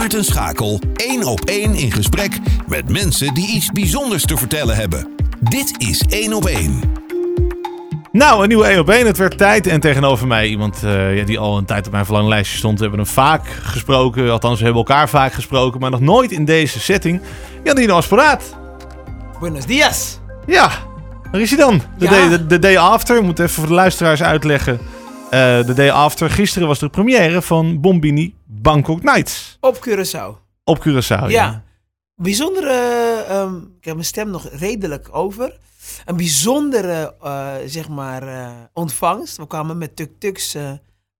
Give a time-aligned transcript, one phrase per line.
[0.00, 5.08] Maarten Schakel één op één in gesprek met mensen die iets bijzonders te vertellen hebben.
[5.40, 6.80] Dit is één op één.
[8.12, 9.06] Nou, een nieuwe 1 op 1.
[9.06, 9.66] Het werd tijd.
[9.66, 12.76] En tegenover mij iemand eh, ja, die al een tijd op mijn verlanglijstje stond.
[12.78, 14.30] We hebben hem vaak gesproken.
[14.30, 15.80] Althans, we hebben elkaar vaak gesproken.
[15.80, 17.20] Maar nog nooit in deze setting.
[17.64, 18.42] Janino Asparaat.
[19.40, 20.18] Buenos dias.
[20.46, 20.70] Ja,
[21.32, 21.82] daar is hij dan.
[21.98, 22.10] De, Ja.
[22.10, 23.16] day, de, de day after.
[23.16, 24.80] Ik moet even voor de luisteraars uitleggen.
[25.30, 26.30] Eh, de day after.
[26.30, 29.56] Gisteren was de première van Bombini Bangkok Nights.
[29.60, 30.38] Op Curaçao.
[30.64, 31.26] Op Curaçao.
[31.28, 31.62] Ja.
[32.14, 32.72] Bijzondere,
[33.28, 35.58] ehm, ik heb mijn stem nog redelijk over.
[36.04, 39.36] Een bijzondere, eh, zeg maar, eh, ontvangst.
[39.36, 40.56] We kwamen met tuk-tuks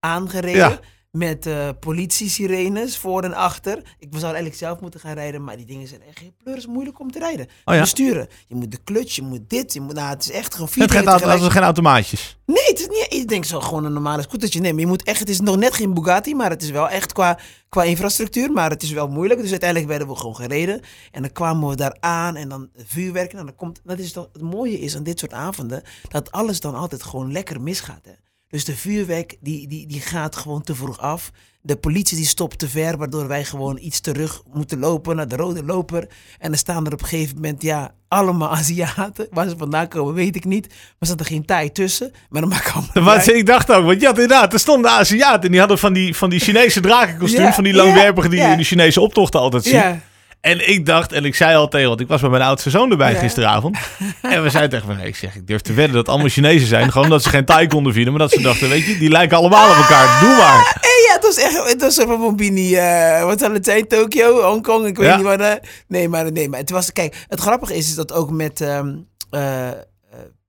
[0.00, 0.70] aangereden.
[0.70, 0.78] Ja.
[1.10, 3.76] Met eh politie-sirenes voor en achter.
[3.98, 7.00] Ik zou eigenlijk zelf moeten gaan rijden, maar die dingen zijn echt heel pleuris moeilijk
[7.00, 7.46] om te rijden.
[7.64, 7.80] Oh ja?
[7.80, 8.28] Besturen.
[8.48, 10.82] Je moet de clutch, je moet dit, je moet, nou, het is echt gewoon vier
[10.82, 11.30] Het gaat tegelijk.
[11.30, 12.38] auto, geen automaatjes.
[12.46, 13.06] Nee, het is niet.
[13.08, 14.80] Ik denk zo gewoon een normale scootertje nemen.
[14.80, 15.18] Je moet echt.
[15.18, 18.52] Het is nog net geen Bugatti, maar het is wel echt qua, qua infrastructuur.
[18.52, 19.40] Maar het is wel moeilijk.
[19.40, 20.80] Dus uiteindelijk werden we gewoon gereden.
[21.10, 23.32] En dan kwamen we daar aan en dan vuurwerk.
[23.32, 23.80] En dan komt.
[23.84, 27.32] Dat is toch het mooie is aan dit soort avonden dat alles dan altijd gewoon
[27.32, 28.04] lekker misgaat.
[28.04, 28.12] Hè?
[28.50, 31.30] Dus de vuurwerk die, die, die gaat gewoon te vroeg af.
[31.62, 35.36] De politie die stopt te ver, waardoor wij gewoon iets terug moeten lopen naar de
[35.36, 36.08] rode loper.
[36.38, 39.26] En dan staan er op een gegeven moment, ja, allemaal Aziaten.
[39.30, 40.66] Waar ze vandaan komen, weet ik niet.
[40.68, 42.12] Maar er zat er geen taai tussen.
[42.28, 42.92] Maar dan maakt allemaal
[43.36, 45.42] ik dacht ook, want ja, inderdaad, er stonden Aziaten.
[45.42, 47.42] En die hadden van die, van die Chinese drakenkostuum.
[47.42, 48.52] Ja, van die langwerpige die je ja.
[48.52, 49.72] in de Chinese optochten altijd ziet.
[49.72, 50.00] Ja,
[50.40, 52.90] En ik dacht, en ik zei al tegen, want ik was met mijn oudste zoon
[52.90, 53.18] erbij Ja.
[53.18, 53.78] gisteravond.
[54.22, 56.92] En we zeiden tegen elkaar, ik zeg, ik durf te wedden dat allemaal Chinezen zijn.
[56.92, 59.36] Gewoon dat ze geen Thai konden vinden, maar dat ze dachten, weet je, die lijken
[59.36, 60.20] allemaal op elkaar.
[60.20, 60.78] Doe maar.
[60.80, 64.42] Hey, ja, het was echt, het was van Bombini, eh wat zal het zijn, Tokio,
[64.42, 65.16] Hongkong, ik weet Ja.
[65.16, 65.40] niet wat.
[65.40, 65.52] eh,
[65.88, 68.96] nee, maar, nee, maar het was, kijk, het grappige is, is dat ook met ehm
[69.30, 69.74] eh, eh,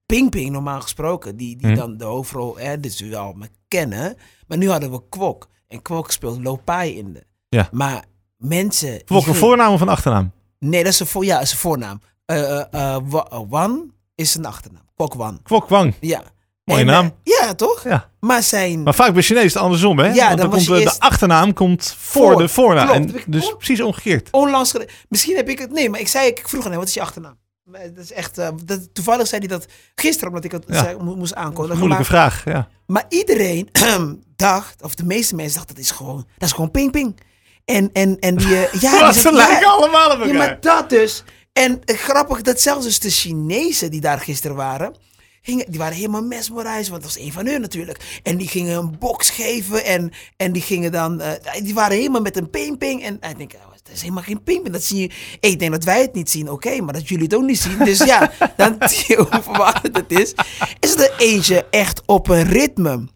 [0.05, 1.76] Ping Ping normaal gesproken, die, die Hm.
[1.76, 4.16] dan de hoofdrol, hè, dit is wel me kennen,
[4.48, 5.48] maar nu hadden we Kwok.
[5.67, 7.23] En Kwok speelt Lopai in de.
[7.50, 7.70] Ja.
[7.72, 8.03] Maar
[8.42, 9.02] mensen...
[9.06, 10.31] Volk een voornaam of een achternaam?
[10.59, 12.02] Nee, dat is een, voor, ja, dat is een voornaam.
[12.25, 12.98] Eh,
[13.50, 14.81] Wan is een achternaam.
[14.95, 15.39] Kwok Wan.
[15.44, 15.93] Kwok Wang.
[15.99, 16.21] Ja.
[16.64, 17.11] Mooie En, naam.
[17.23, 17.83] ja, toch?
[17.83, 18.10] Ja.
[18.20, 18.83] Maar zijn...
[18.83, 20.08] Maar vaak bij Chinees is het andersom, hè?
[20.14, 22.42] Ja, Want dan komt de, achternaam komt voor, Voor.
[22.42, 22.88] de voornaam.
[22.88, 23.23] Klopt.
[23.26, 24.27] En dus on- precies omgekeerd.
[24.32, 24.73] onlangs
[25.10, 25.71] Misschien heb ik het.
[25.71, 27.38] Nee, maar ik zei, ik vroeg aan hem, wat is je achternaam?
[27.71, 28.36] Dat is echt.
[28.65, 29.65] dat, toevallig zei hij dat
[29.95, 30.83] gisteren, omdat ik het Ja.
[30.83, 31.77] zei, moest aankondigen.
[31.80, 32.67] Moeilijke maar, vraag, ja.
[32.88, 33.70] maar iedereen
[34.36, 37.20] dacht, of de meeste mensen dachten, dat is gewoon, dat is gewoon ping ping.
[37.71, 38.55] En, en, en die.
[38.55, 40.37] eh, ja, die zegt, ze ja, lijken allemaal op ja, elkaar.
[40.37, 41.23] maar dat dus.
[41.54, 44.95] En eh, grappig dat zelfs dus de Chinezen die daar gisteren waren,
[45.42, 48.20] gingen, die waren helemaal mesmerized, want dat was een van hun natuurlijk.
[48.23, 52.21] En die gingen een box geven en, en die gingen dan, eh, die waren helemaal
[52.21, 53.04] met een ping-ping.
[53.04, 55.11] En ik denk, oh, dat is helemaal geen ping-ping, dat zie je.
[55.39, 57.77] Ik denk dat wij het niet zien, oké, maar dat jullie het ook niet zien.
[57.77, 60.33] Dus ja, dan zie je hoe verwarrend het is.
[60.80, 63.08] Is er eentje echt op een ritme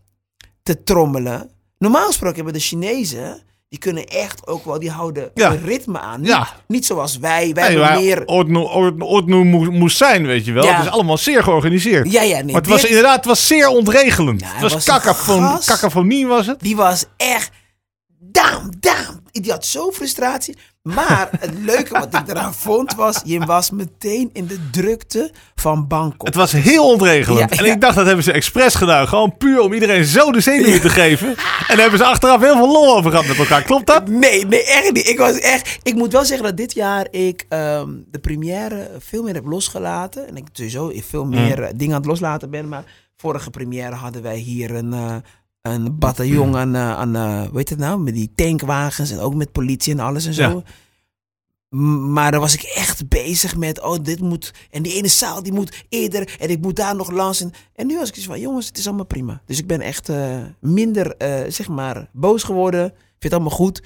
[0.63, 1.49] te trommelen?
[1.77, 5.51] Normaal gesproken hebben de Chinezen, die kunnen echt ook wel, die houden Ja.
[5.51, 6.19] een ritme aan.
[6.19, 6.47] Niet, Ja.
[6.67, 8.23] niet zoals wij, wij Nee, hebben meer...
[9.71, 10.63] Moest zijn, weet je wel.
[10.63, 10.75] Ja.
[10.75, 12.11] Het is allemaal zeer georganiseerd.
[12.11, 12.45] Ja, ja, nee.
[12.45, 14.43] maar het was inderdaad het was zeer ontregelend.
[14.45, 16.59] Het was, was kakafon, was het.
[16.59, 17.49] Die was echt
[18.19, 19.23] down, down.
[19.31, 20.57] Die had zo frustratie.
[20.93, 25.87] Maar het leuke wat ik eraan vond was, je was meteen in de drukte van
[25.87, 26.27] Bangkok.
[26.27, 27.53] Het was heel ontregelend.
[27.53, 27.73] Ja, en ja.
[27.73, 29.07] ik dacht dat hebben ze expres gedaan.
[29.07, 31.27] Gewoon puur om iedereen zo de zenuwen te geven.
[31.27, 31.35] En
[31.67, 33.63] daar hebben ze achteraf heel veel lol over gehad met elkaar.
[33.63, 34.07] Klopt dat?
[34.07, 35.07] Nee, nee, echt niet.
[35.07, 35.79] Ik was echt.
[35.83, 40.27] Ik moet wel zeggen dat dit jaar ik ehm, de première veel meer heb losgelaten.
[40.27, 42.69] En ik sowieso veel meer eh, dingen aan het loslaten ben.
[42.69, 42.83] Maar
[43.17, 45.15] vorige première hadden wij hier een, eh,
[45.65, 47.99] een bataljon aan, eh, aan eh, hoe heet het nou?
[47.99, 50.41] Met die tankwagens en ook met politie en alles en zo.
[50.41, 50.63] Ja.
[52.11, 54.53] Maar dan was ik echt bezig met, oh, dit moet.
[54.71, 56.35] En die ene zaal die moet eerder.
[56.39, 57.41] En ik moet daar nog langs.
[57.41, 59.41] En, en nu was ik zo van, jongens, het is allemaal prima.
[59.45, 62.85] Dus ik ben echt eh, minder, eh, zeg maar, boos geworden.
[62.85, 63.83] Ik vind het allemaal goed.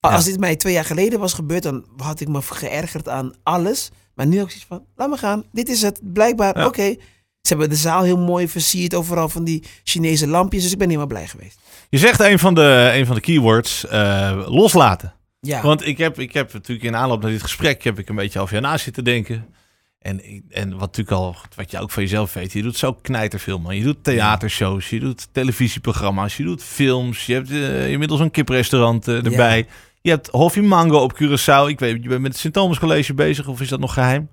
[0.00, 0.10] Ja.
[0.10, 3.90] Als dit mij twee jaar geleden was gebeurd, dan had ik me geërgerd aan alles.
[4.14, 5.44] Maar nu heb ik zoiets van, laat me gaan.
[5.52, 6.00] Dit is het.
[6.12, 6.66] Blijkbaar, Ja.
[6.66, 6.94] oké.
[7.46, 8.94] Ze hebben de zaal heel mooi versierd.
[8.94, 10.62] Overal van die Chinese lampjes.
[10.62, 11.58] Dus ik ben helemaal blij geweest.
[11.88, 15.14] Je zegt een van de, een van de keywords, eh, loslaten.
[15.40, 15.62] Ja.
[15.62, 18.40] Want ik heb, ik heb natuurlijk in aanloop naar dit gesprek heb ik een beetje
[18.40, 19.46] over je na zitten denken.
[19.98, 20.20] En,
[20.50, 23.76] en wat natuurlijk al, wat je ook van jezelf weet, je doet zo knijterveel, man.
[23.76, 27.26] Je doet theatershows, je doet televisieprogramma's, je doet films.
[27.26, 29.66] Je hebt eh, inmiddels een kiprestaurant eh, erbij.
[30.00, 31.68] Je hebt Hoffie Mango op Curaçao.
[31.68, 34.28] Ik weet, je bent met het Sint-Thomas College bezig, of is dat nog geheim?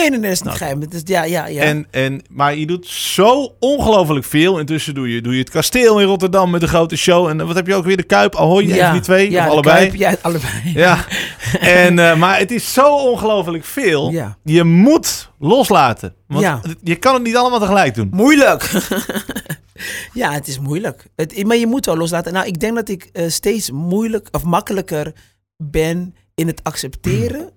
[0.00, 0.56] Nee, nee, nee, dat is niet Nou.
[0.56, 0.80] geheim.
[0.80, 1.62] Het is, ja, ja, ja.
[1.62, 4.58] En, en, maar je doet zo ongelooflijk veel.
[4.58, 7.26] Intussen doe je, doe je het kasteel in Rotterdam met een grote show.
[7.28, 7.96] En eh, wat heb je ook weer?
[7.96, 9.30] De Kuip, Ahoy, van die twee?
[9.30, 9.78] ja, of de allebei?
[9.86, 10.52] Kuip, ja, allebei.
[10.74, 11.04] Ja,
[11.60, 14.10] en, eh, maar het is zo ongelooflijk veel.
[14.10, 14.36] Ja.
[14.44, 16.14] Je moet loslaten.
[16.26, 16.60] Want Ja.
[16.82, 18.08] je kan het niet allemaal tegelijk doen.
[18.12, 18.70] Moeilijk.
[20.12, 21.04] ja, het is moeilijk.
[21.16, 22.32] Het, maar je moet wel loslaten.
[22.32, 25.12] Nou, ik denk dat ik eh, steeds moeilijk of makkelijker
[25.56, 27.50] ben in het accepteren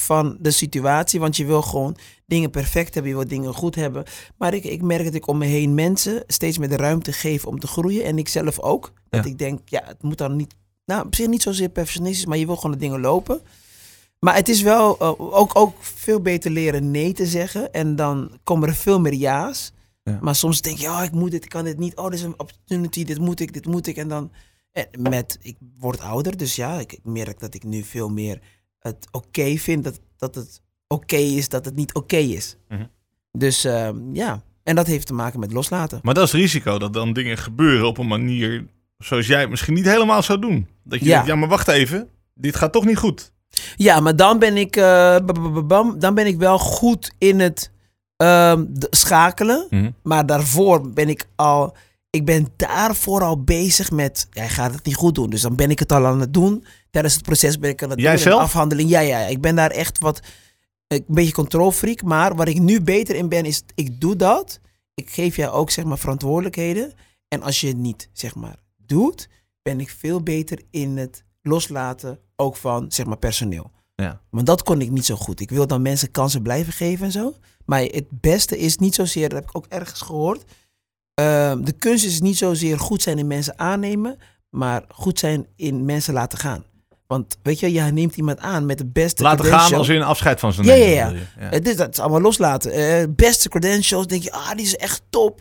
[0.00, 1.20] van de situatie.
[1.20, 1.96] Want je wil gewoon
[2.26, 4.04] dingen perfect hebben, je wil dingen goed hebben.
[4.38, 7.44] Maar ik, ik merk dat ik om me heen mensen steeds meer de ruimte geef
[7.46, 8.04] om te groeien.
[8.04, 8.92] En ik zelf ook.
[9.08, 9.30] Dat Ja.
[9.30, 10.54] ik denk, ja, het moet dan niet,
[10.84, 13.40] nou op zich niet zozeer perfectionistisch, maar je wil gewoon de dingen lopen.
[14.20, 17.72] Maar het is wel eh, ook, ook veel beter leren nee te zeggen.
[17.72, 19.72] En dan komen er veel meer ja's.
[20.02, 20.18] Ja.
[20.20, 21.96] Maar soms denk je, oh, ik moet dit, ik kan dit niet.
[21.96, 23.96] Oh, dit is een opportunity, dit moet ik, dit moet ik.
[23.96, 24.30] En dan,
[24.72, 28.40] en met, ik word ouder, dus ja, ik, ik merk dat ik nu veel meer
[28.78, 29.84] het oké vind.
[29.84, 32.56] Dat, dat het oké is, dat het niet oké is.
[32.68, 32.84] Mhm.
[33.32, 35.98] Dus ehm, ja, en dat heeft te maken met loslaten.
[36.02, 38.66] Maar dat is risico, dat dan dingen gebeuren op een manier
[38.98, 40.68] zoals jij het misschien niet helemaal zou doen.
[40.84, 41.12] Dat je Ja.
[41.12, 43.32] denkt, ja, maar wacht even, dit gaat toch niet goed.
[43.76, 47.12] Ja, maar dan ben ik, eh, ba- ba- ba- bam, dan ben ik wel goed
[47.18, 47.74] in het
[48.16, 49.66] ehm, schakelen.
[49.70, 49.90] Mhm.
[50.02, 51.76] Maar daarvoor ben ik al.
[52.10, 54.26] Ik ben daarvoor al bezig met.
[54.30, 55.30] Jij gaat het niet goed doen.
[55.30, 56.64] Dus dan ben ik het al aan het doen.
[56.90, 58.22] Tijdens het proces ben ik aan het Jij doen.
[58.22, 58.40] zelf?
[58.40, 58.90] afhandeling.
[58.90, 59.18] Ja, ja.
[59.18, 60.20] Ik ben daar echt wat.
[60.86, 62.02] Een beetje controlfreak.
[62.02, 63.62] Maar waar ik nu beter in ben, is.
[63.74, 64.60] Ik doe dat.
[64.94, 66.92] Ik geef jou ook zeg maar verantwoordelijkheden.
[67.28, 69.28] En als je het niet zeg maar doet,
[69.62, 72.18] ben ik veel beter in het loslaten.
[72.36, 73.70] Ook van zeg maar personeel.
[73.94, 74.20] Ja.
[74.30, 75.40] Maar dat kon ik niet zo goed.
[75.40, 77.34] Ik wil dan mensen kansen blijven geven en zo.
[77.64, 80.44] Maar het beste is niet zozeer, dat heb ik ook ergens gehoord.
[81.16, 84.18] Ehm, de kunst is niet zozeer goed zijn in mensen aannemen,
[84.50, 86.64] maar goed zijn in mensen laten gaan.
[87.06, 90.02] Want weet je, je neemt iemand aan met de beste Laten gaan als je een
[90.02, 90.94] afscheid van ze Ja, neemt.
[90.94, 91.10] ja,
[91.40, 91.48] ja.
[91.50, 92.72] Het is, dat is allemaal loslaten.
[92.72, 95.40] Eh, beste credentials, denk je, ah, die is echt top.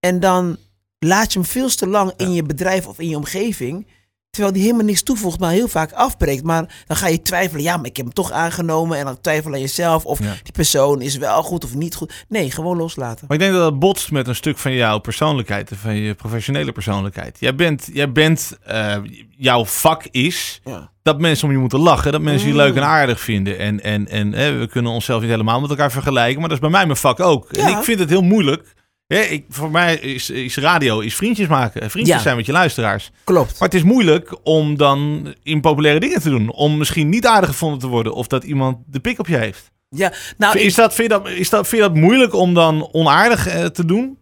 [0.00, 0.56] En dan
[0.98, 3.86] laat je hem veel te lang in je bedrijf of in je omgeving.
[4.32, 6.42] Terwijl die helemaal niks toevoegt, maar heel vaak afbreekt.
[6.44, 8.98] Maar dan ga je twijfelen, ja, maar ik heb hem toch aangenomen.
[8.98, 10.34] En dan twijfel aan jezelf of Ja.
[10.42, 12.24] die persoon is wel goed of niet goed.
[12.28, 13.24] Nee, gewoon loslaten.
[13.28, 16.14] Maar ik denk dat dat botst met een stuk van jouw persoonlijkheid en van je
[16.14, 17.36] professionele persoonlijkheid.
[17.40, 18.96] Jij bent, jij bent eh,
[19.36, 20.90] jouw vak is Ja.
[21.02, 22.60] dat mensen om je moeten lachen, dat mensen je Mm.
[22.60, 23.58] leuk en aardig vinden.
[23.58, 26.62] En, en, en hè, we kunnen onszelf niet helemaal met elkaar vergelijken, maar dat is
[26.62, 27.52] bij mij mijn vak ook.
[27.52, 28.74] En ik vind het heel moeilijk.
[29.20, 31.90] Ik, voor mij is, is radio is vriendjes maken.
[31.90, 32.22] Vriendjes Ja.
[32.22, 33.10] zijn met je luisteraars.
[33.24, 33.50] Klopt.
[33.58, 36.52] Maar het is moeilijk om dan impopulaire dingen te doen.
[36.52, 39.70] Om misschien niet aardig gevonden te worden of dat iemand de pik op je heeft.
[39.88, 42.54] Ja, nou, ik- is dat, vind, je dat, is dat, vind je dat moeilijk om
[42.54, 44.18] dan onaardig eh, te doen?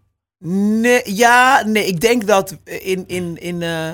[0.81, 3.92] Nee, ja, nee, ik denk dat in, in, in, eh,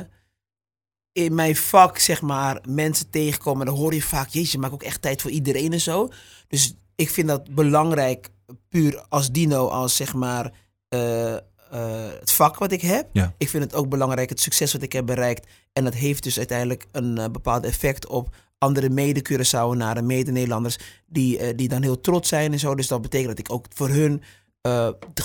[1.12, 3.66] in mijn vak, zeg maar, mensen tegenkomen.
[3.66, 6.08] Dan hoor je vaak, jezus, je maakt ook echt tijd voor iedereen en zo.
[6.48, 8.28] Dus ik vind dat belangrijk,
[8.68, 10.52] puur als dino, als zeg maar
[10.96, 13.08] eh, eh, het vak wat ik heb.
[13.12, 13.34] Ja.
[13.38, 15.46] Ik vind het ook belangrijk, het succes wat ik heb bereikt.
[15.72, 21.68] En dat heeft dus uiteindelijk een eh, bepaald effect op andere mede-Curaçaoenaren, mede-Nederlanders, die, die
[21.68, 22.74] dan heel trots zijn en zo.
[22.74, 24.22] Dus dat betekent dat ik ook voor hun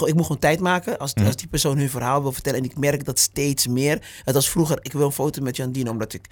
[0.05, 2.59] ik moet gewoon tijd maken als, als die persoon hun verhaal wil vertellen.
[2.59, 4.21] En ik merk dat steeds meer.
[4.23, 6.27] Het was vroeger, ik wil een foto met Jandine, omdat ik...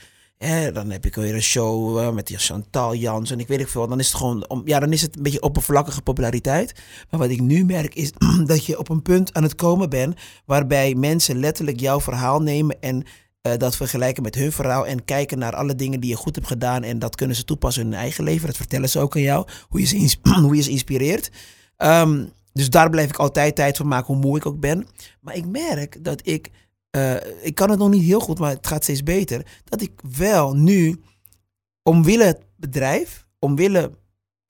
[0.74, 3.68] Dan heb ik weer een show eh, met die Chantal Jans en ik weet ik
[3.68, 3.88] veel.
[3.88, 6.74] Dan is het gewoon, om, ja, dan is het een beetje oppervlakkige populariteit.
[7.10, 8.12] Maar wat ik nu merk is
[8.46, 12.82] dat je op een punt aan het komen bent waarbij mensen letterlijk jouw verhaal nemen
[12.82, 13.04] en
[13.42, 16.48] eh, dat vergelijken met hun verhaal en kijken naar alle dingen die je goed hebt
[16.48, 18.48] gedaan en dat kunnen ze toepassen in hun eigen leven.
[18.48, 21.32] Dat vertellen ze ook aan jou, hoe je ze, hoe inspireert.
[21.78, 24.88] Ehm, dus daar blijf ik altijd tijd voor maken, hoe moe ik ook ben.
[25.22, 26.50] Maar ik merk dat ik,
[26.90, 29.46] eh, ik kan het nog niet heel goed, maar het gaat steeds beter.
[29.64, 31.02] Dat ik wel nu,
[31.84, 33.92] omwille het bedrijf, omwille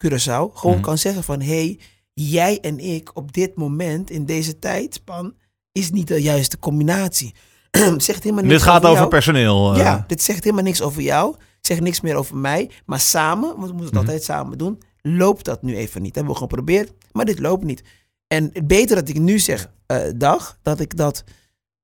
[0.06, 0.82] Curaçao, gewoon Mhm.
[0.84, 1.42] kan zeggen van...
[1.42, 1.80] hey,
[2.14, 5.34] jij en ik op dit moment, in deze tijdspan,
[5.72, 7.34] is niet de juiste combinatie.
[7.98, 9.72] Zegt helemaal niks Dit gaat over personeel.
[9.74, 9.80] eh.
[9.80, 11.36] Ja, dit zegt helemaal niks over jou.
[11.62, 12.70] Zegt niks meer over mij.
[12.86, 13.98] Maar samen, want we moeten het Mhm.
[14.06, 16.16] altijd samen doen, loopt dat nu even niet.
[16.16, 17.84] Hebben we gewoon geprobeerd, maar dit loopt niet.
[18.28, 21.24] En het beter dat ik nu zeg, eh, dag, dat ik dat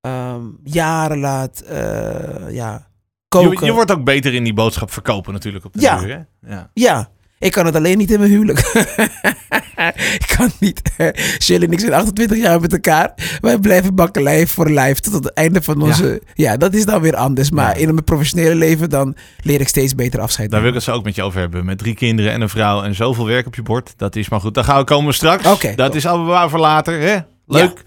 [0.06, 2.88] ehm, jaren laat, eh, ja,
[3.28, 3.60] koken.
[3.60, 6.02] Je, je wordt ook beter in die boodschap verkopen natuurlijk op de Ja.
[6.04, 6.18] hè?
[6.50, 6.70] Ja.
[6.74, 7.10] Ja,
[7.40, 8.60] ik kan het alleen niet in mijn huwelijk.
[10.20, 10.82] ik kan niet.
[11.38, 13.14] Jill en ik zijn 28 jaar met elkaar.
[13.42, 16.22] Wij blijven bakkelei voor lijf tot het einde van onze...
[16.34, 17.52] Ja, dat is dan weer anders.
[17.52, 17.82] Maar Ja.
[17.88, 20.92] in mijn professionele leven dan leer ik steeds beter afscheid Daar wil ik het zo
[20.92, 21.66] ook met je over hebben.
[21.66, 23.94] Met drie kinderen en een vrouw en zoveel werk op je bord.
[23.98, 24.54] Dat is maar goed.
[24.54, 25.46] Daar gaan we komen straks.
[25.46, 27.00] Oké, dat is allemaal voor later.
[27.00, 27.18] Hè?
[27.48, 27.84] Leuk.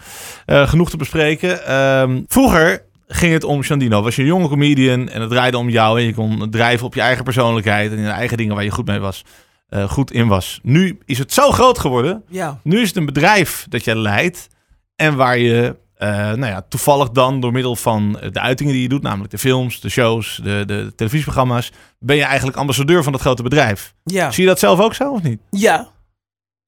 [0.46, 1.66] Eh, genoeg te bespreken.
[1.66, 4.02] Ehm, vroeger ging het om Chandino.
[4.02, 5.98] Was je een jonge comedian en het draaide om jou.
[6.00, 8.86] En je kon drijven op je eigen persoonlijkheid en je eigen dingen waar je goed
[8.86, 9.24] mee was.
[9.68, 10.60] eh, goed in was.
[10.62, 12.22] Nu is het zo groot geworden.
[12.28, 14.48] Ja, Nu is het een bedrijf dat jij leidt.
[14.96, 18.88] En waar je eh, nou ja, toevallig dan door middel van de uitingen die je
[18.88, 23.20] doet, namelijk de films, de shows, de, de televisieprogramma's, ben je eigenlijk ambassadeur van dat
[23.20, 23.94] grote bedrijf.
[24.04, 25.40] ja, Zie je dat zelf ook zo of niet?
[25.50, 25.88] ja.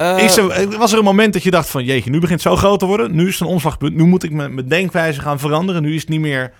[0.01, 2.53] Eh, Is er, was er een moment dat je dacht van, jeetje, nu begint het
[2.53, 3.15] zo groot te worden.
[3.15, 3.95] Nu is het een omslagpunt.
[3.95, 5.83] Nu moet ik mijn mijn denkwijze gaan veranderen.
[5.83, 6.53] Nu is het niet meer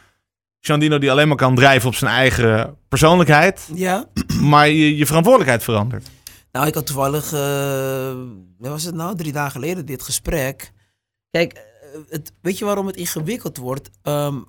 [0.61, 4.05] Giandino die alleen maar kan drijven op zijn eigen persoonlijkheid, Ja.
[4.41, 6.11] maar je, je verantwoordelijkheid verandert.
[6.53, 8.13] Nou, ik had toevallig, uh,
[8.59, 10.73] wat was het nou, drie dagen geleden dit gesprek.
[11.31, 11.63] Kijk, eh,
[12.09, 13.91] het, weet je waarom het ingewikkeld wordt?
[14.03, 14.45] Um,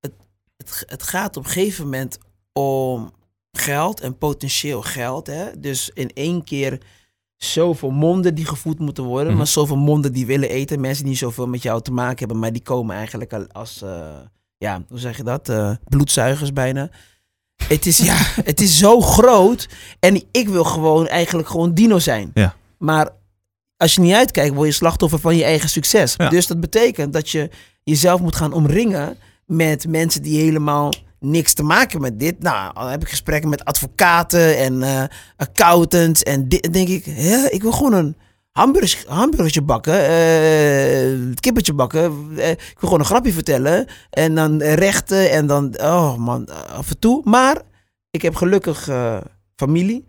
[0.00, 0.12] het,
[0.56, 2.18] het, het gaat op een gegeven moment
[2.52, 3.12] om
[3.52, 5.26] geld en potentieel geld.
[5.26, 5.60] Hè?
[5.60, 6.78] Dus in één keer
[7.44, 9.36] zoveel monden die gevoed moeten worden, Mhm.
[9.36, 10.80] maar zoveel monden die willen eten.
[10.80, 14.06] Mensen die zoveel met jou te maken hebben, maar die komen eigenlijk al als, uh,
[14.58, 15.48] ja, hoe zeg je dat?
[15.48, 16.90] Uh, bloedzuigers bijna.
[17.68, 18.16] Het is, ja,
[18.50, 19.68] het is zo groot.
[20.00, 22.30] En ik wil gewoon eigenlijk gewoon dino zijn.
[22.34, 22.54] Ja.
[22.78, 23.08] Maar
[23.76, 26.14] als je niet uitkijkt, word je slachtoffer van je eigen succes.
[26.16, 26.28] Ja.
[26.28, 27.50] Dus dat betekent dat je
[27.82, 30.92] jezelf moet gaan omringen met mensen die helemaal
[31.24, 32.42] niks te maken met dit.
[32.42, 35.02] Nou, dan heb ik gesprekken met advocaten en uh,
[35.36, 36.22] accountants.
[36.22, 38.16] En dit, denk ik, hè, ik wil gewoon een
[38.50, 42.28] hamburger, hamburgertje bakken, uh, kippetje bakken.
[42.30, 43.86] Uh, ik wil gewoon een grapje vertellen.
[44.10, 47.20] En dan rechten en dan, oh man, af en toe.
[47.24, 47.62] Maar
[48.10, 48.90] ik heb gelukkig
[49.56, 50.06] familie.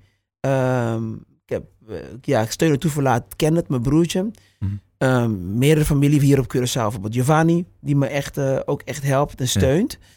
[0.47, 1.63] Um, ik heb,
[2.21, 4.31] ja, ik steun en toeverlaat Kenneth, mijn broertje.
[4.59, 4.81] Mm.
[4.97, 9.47] Um, meerdere familie hier op Curaçao, bijvoorbeeld Giovanni, die me echt, ook echt helpt en
[9.47, 9.97] steunt.
[9.99, 10.07] Ja.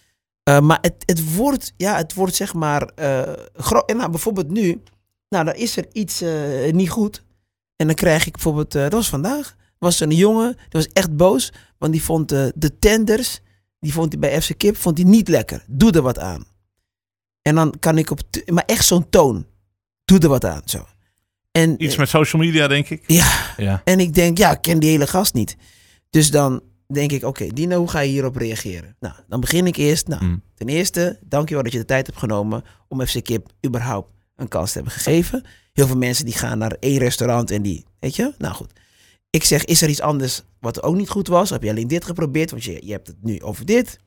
[0.48, 3.28] Uh, maar het, het, wordt, ja, het wordt zeg maar, uh,
[3.86, 4.82] en nou, bijvoorbeeld nu,
[5.28, 7.24] nou, dan is er iets uh, niet goed.
[7.76, 10.88] En dan krijg ik bijvoorbeeld, uh, dat was vandaag, was er een jongen, die was
[10.92, 13.40] echt boos, want die vond uh, de tenders,
[13.80, 15.64] die vond hij bij FC Kip, vond hij niet lekker.
[15.66, 16.44] Doe er wat aan.
[17.42, 19.46] En dan kan ik op, maar echt zo'n toon,
[20.04, 20.86] doe er wat aan, zo.
[21.50, 23.02] En, Iets met social media, denk ik.
[23.06, 23.80] Ja, ja.
[23.84, 25.56] en ik denk, ja, ik ken die hele gast niet.
[26.10, 28.96] Dus dan denk ik, oké, okay, Dino, hoe ga je hierop reageren?
[29.00, 30.06] Nou, dan begin ik eerst.
[30.08, 30.42] Nou, Mm.
[30.54, 34.68] ten eerste, dankjewel dat je de tijd hebt genomen om FC Kip überhaupt een kans
[34.70, 35.44] te hebben gegeven.
[35.72, 38.72] Heel veel mensen die gaan naar één restaurant en die, weet je, nou goed.
[39.30, 41.50] Ik zeg, is er iets anders wat ook niet goed was?
[41.50, 42.50] Heb je alleen dit geprobeerd?
[42.50, 43.98] Want je, je hebt het nu over dit.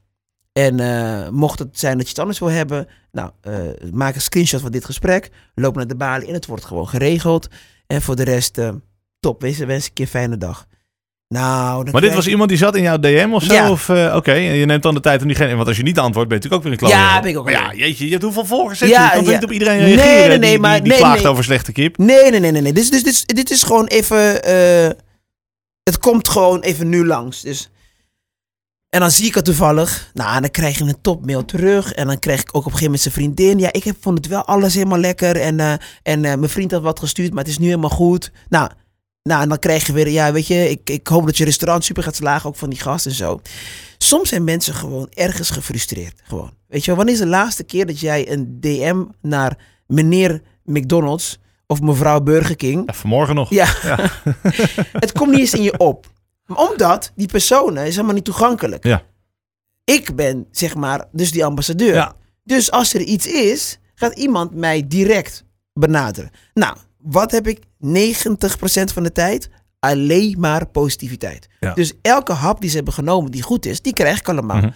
[0.52, 4.22] En uh, mocht het zijn dat je iets anders wil hebben, nou, uh, maak een
[4.22, 5.30] screenshot van dit gesprek.
[5.56, 7.48] Loop naar de balie en het wordt gewoon geregeld.
[7.88, 8.72] En voor de rest, uh,
[9.20, 9.42] top.
[9.42, 10.68] Wees, wens een fijne dag.
[11.32, 13.54] Nou, maar dit was iemand die zat in jouw DM of zo?
[13.54, 13.72] Ja.
[13.72, 14.58] Of, uh, Oké, okay.
[14.58, 15.56] je neemt dan de tijd om diegene...
[15.56, 17.14] Want als je niet antwoordt, ben je natuurlijk ook weer een kloof.
[17.14, 19.12] Ja, ben ik ook maar ja, jeetje, je hebt hoeveel volgers ja, je?
[19.14, 19.32] Kan ja.
[19.32, 21.32] niet op iedereen nee, reageren nee, nee, die, maar, die, die nee, klaagt nee.
[21.32, 21.98] over slechte kip.
[21.98, 22.62] Nee, nee, nee, nee.
[22.62, 22.74] nee.
[22.74, 24.50] Dit, is, dit, is, dit is gewoon even...
[24.50, 24.90] Uh,
[25.84, 27.42] het komt gewoon even nu langs.
[27.42, 27.70] Dus...
[28.90, 30.12] En dan zie ik het toevallig.
[30.14, 31.94] Nou, dan krijg je een topmail terug.
[31.94, 33.60] En dan krijg ik ook op een gegeven moment zijn vriendin.
[33.60, 35.36] Ja, ik heb, vond het wel alles helemaal lekker.
[35.36, 35.74] En, uh,
[36.04, 38.32] en mijn vriend had wat gestuurd, maar het is nu helemaal goed.
[38.50, 38.70] Nou,
[39.24, 41.84] nou, en dan krijg je weer, ja, weet je, ik, ik hoop dat je restaurant
[41.84, 43.42] super gaat slagen, ook van die gast en zo.
[43.98, 46.22] Soms zijn mensen gewoon ergens gefrustreerd.
[46.24, 46.54] Gewoon.
[46.68, 51.40] Weet je wel, wanneer is de laatste keer dat jij een DM naar meneer McDonald's
[51.68, 52.84] of mevrouw Burger King.
[52.86, 53.50] Ja, vanmorgen nog.
[53.50, 53.76] Ja.
[53.84, 54.10] ja.
[55.06, 56.08] het komt niet eens in je op.
[56.48, 58.84] Omdat die personen is helemaal niet toegankelijk.
[58.84, 59.04] Ja.
[59.84, 61.94] Ik ben, zeg maar, dus die ambassadeur.
[61.94, 62.16] Ja.
[62.44, 66.32] Dus als er iets is, gaat iemand mij direct benaderen.
[66.54, 69.50] Nou, wat heb ik 90% van de tijd?
[69.80, 71.48] Alleen maar positiviteit.
[71.60, 71.74] Ja.
[71.74, 74.58] Dus elke hap die ze hebben genomen die goed is, die krijg ik allemaal.
[74.58, 74.70] Mhm.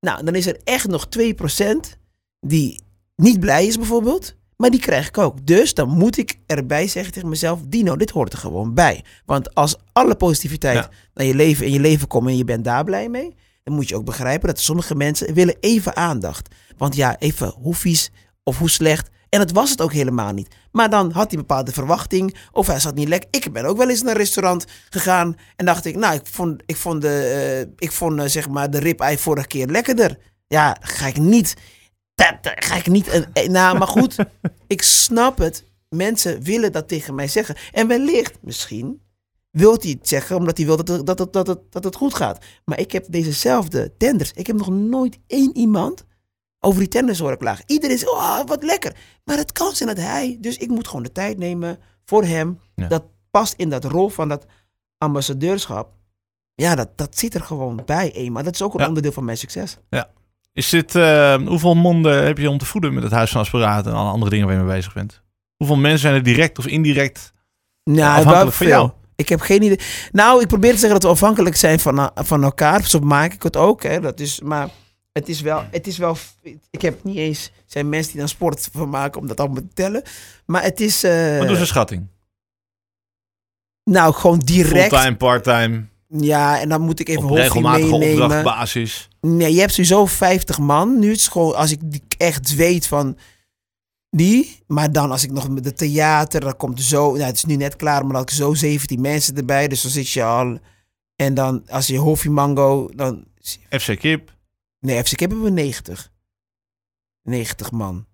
[0.00, 1.96] Nou, dan is er echt nog 2%
[2.40, 2.80] die
[3.16, 4.34] niet blij is bijvoorbeeld.
[4.56, 5.46] Maar die krijg ik ook.
[5.46, 9.04] Dus dan moet ik erbij zeggen tegen mezelf: Dino, dit hoort er gewoon bij.
[9.24, 10.90] Want als alle positiviteit Ja.
[11.14, 13.34] naar je leven in je leven komt en je bent daar blij mee,
[13.64, 16.54] dan moet je ook begrijpen dat sommige mensen willen even aandacht.
[16.76, 18.10] Want ja, even hoe vies
[18.42, 19.08] of hoe slecht.
[19.36, 20.54] En dat was het ook helemaal niet.
[20.72, 22.36] Maar dan had hij een bepaalde verwachting.
[22.52, 23.28] Of hij zat niet lekker.
[23.30, 25.36] Ik ben ook wel eens naar een restaurant gegaan.
[25.56, 28.70] En dacht ik, nou, ik vond, ik vond, de, uh, ik vond uh, zeg maar
[28.70, 30.18] de ribeye vorige keer lekkerder.
[30.46, 31.54] Ja, ga ik niet.
[32.14, 33.26] Dat, dat ga ik niet.
[33.34, 34.16] Uh, nou, maar goed.
[34.66, 35.64] ik snap het.
[35.88, 37.56] Mensen willen dat tegen mij zeggen.
[37.72, 39.00] En wellicht, misschien,
[39.50, 41.96] wil hij het zeggen omdat hij wil dat het, dat, het, dat, het, dat het
[41.96, 42.44] goed gaat.
[42.64, 44.32] Maar ik heb dezezelfde tenders.
[44.32, 46.04] Ik heb nog nooit één iemand
[46.66, 47.64] over die tenders horen klagen.
[47.66, 48.92] Iedereen zegt, oh, wat lekker.
[49.24, 52.60] Maar het kan zijn dat hij, dus ik moet gewoon de tijd nemen voor hem.
[52.74, 52.86] Ja.
[52.88, 54.46] Dat past in dat rol van dat
[54.98, 55.88] ambassadeurschap.
[56.54, 58.42] Ja, dat, dat zit er gewoon bij eenmaal.
[58.42, 58.86] Dat is ook een Ja.
[58.88, 59.76] onderdeel van mijn succes.
[60.52, 63.90] Is dit, uh, hoeveel monden heb je om te voeden met het Huis van Aspiraten
[63.92, 65.22] en alle andere dingen waar je mee bezig bent?
[65.56, 67.32] Hoeveel mensen zijn er direct of indirect
[67.84, 68.68] Nou, afhankelijk van veel.
[68.68, 68.90] jou?
[69.16, 69.80] Ik heb geen idee.
[70.12, 72.84] Nou, ik probeer te zeggen dat we afhankelijk zijn van, van elkaar.
[72.84, 73.82] Zo maak ik het ook.
[73.82, 74.00] Hè.
[74.00, 74.68] Dat is, maar
[75.16, 76.16] het is, wel, het is wel.
[76.70, 77.50] Ik heb niet eens.
[77.66, 80.02] Zijn mensen die dan sport van maken om dat allemaal te tellen.
[80.46, 81.04] Maar het is.
[81.04, 82.06] Uh, Wat doe een schatting?
[83.84, 84.88] nou, gewoon direct.
[84.94, 88.22] Fulltime, parttime, Ja, en dan moet ik even op regelmatige meenemen.
[88.22, 89.08] opdrachtbasis.
[89.20, 90.98] Nee, je hebt sowieso 50 man.
[90.98, 91.80] Nu is het gewoon als ik
[92.16, 93.16] echt weet van
[94.10, 94.62] die.
[94.66, 97.12] Maar dan als ik nog met het theater, dan komt er zo.
[97.12, 99.68] Nou, het is nu net klaar, maar dan had ik zo 17 mensen erbij.
[99.68, 100.58] Dus dan zit je al.
[101.16, 103.24] En dan als je Hoffie Mango, dan.
[103.70, 104.34] FC Kip.
[104.86, 106.10] Nee, FC Camp hebben we 90.
[107.22, 108.06] 90 man.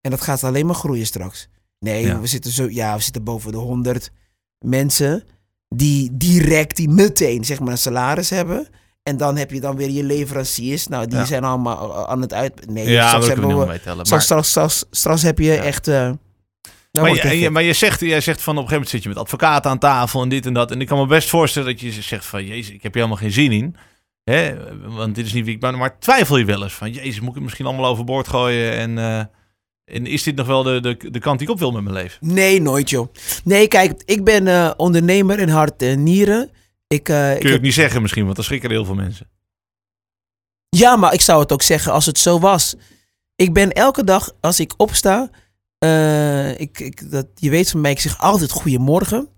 [0.00, 1.48] En dat gaat alleen maar groeien straks.
[1.78, 2.20] Nee, Ja.
[2.20, 4.10] we zitten zo, ja, we zitten boven de 100
[4.58, 5.24] mensen
[5.68, 8.68] die direct, die meteen zeg maar een salaris hebben.
[9.02, 10.86] En dan heb je dan weer je leveranciers.
[10.86, 11.24] Nou, die Ja.
[11.24, 12.70] zijn allemaal aan het uit.
[12.70, 13.78] Nee, Ja, straks hebben we.
[13.78, 15.62] Straks, Maar, straks, straks, straks heb je Ja.
[15.62, 15.88] echt.
[15.88, 16.10] eh
[16.92, 19.08] dan maar, je, maar je zegt, jij zegt van op een gegeven moment zit je
[19.08, 20.70] met advocaten aan tafel en dit en dat.
[20.70, 23.22] En ik kan me best voorstellen dat je zegt van, jezus, ik heb hier helemaal
[23.22, 23.76] geen zin in.
[24.30, 24.54] Hè?
[24.88, 25.78] Want dit is niet wie ik ben.
[25.78, 28.72] Maar twijfel je wel eens van, jezus, moet ik het misschien allemaal overboord gooien?
[28.72, 29.18] En, eh,
[29.96, 31.94] en is dit nog wel de, de, de kant die ik op wil met mijn
[31.94, 32.18] leven?
[32.20, 33.12] Nee, nooit joh.
[33.44, 36.50] Nee, kijk, ik ben eh, ondernemer in hart en nieren.
[36.86, 39.30] Ik, eh, ik Kun je ook niet zeggen misschien, want dan schrikken heel veel mensen.
[40.68, 42.74] Ja, maar ik zou het ook zeggen als het zo was.
[43.34, 45.30] Ik ben elke dag, als ik opsta,
[46.56, 49.28] ik, ik, dat, je weet van mij, ik zeg altijd goedemorgen.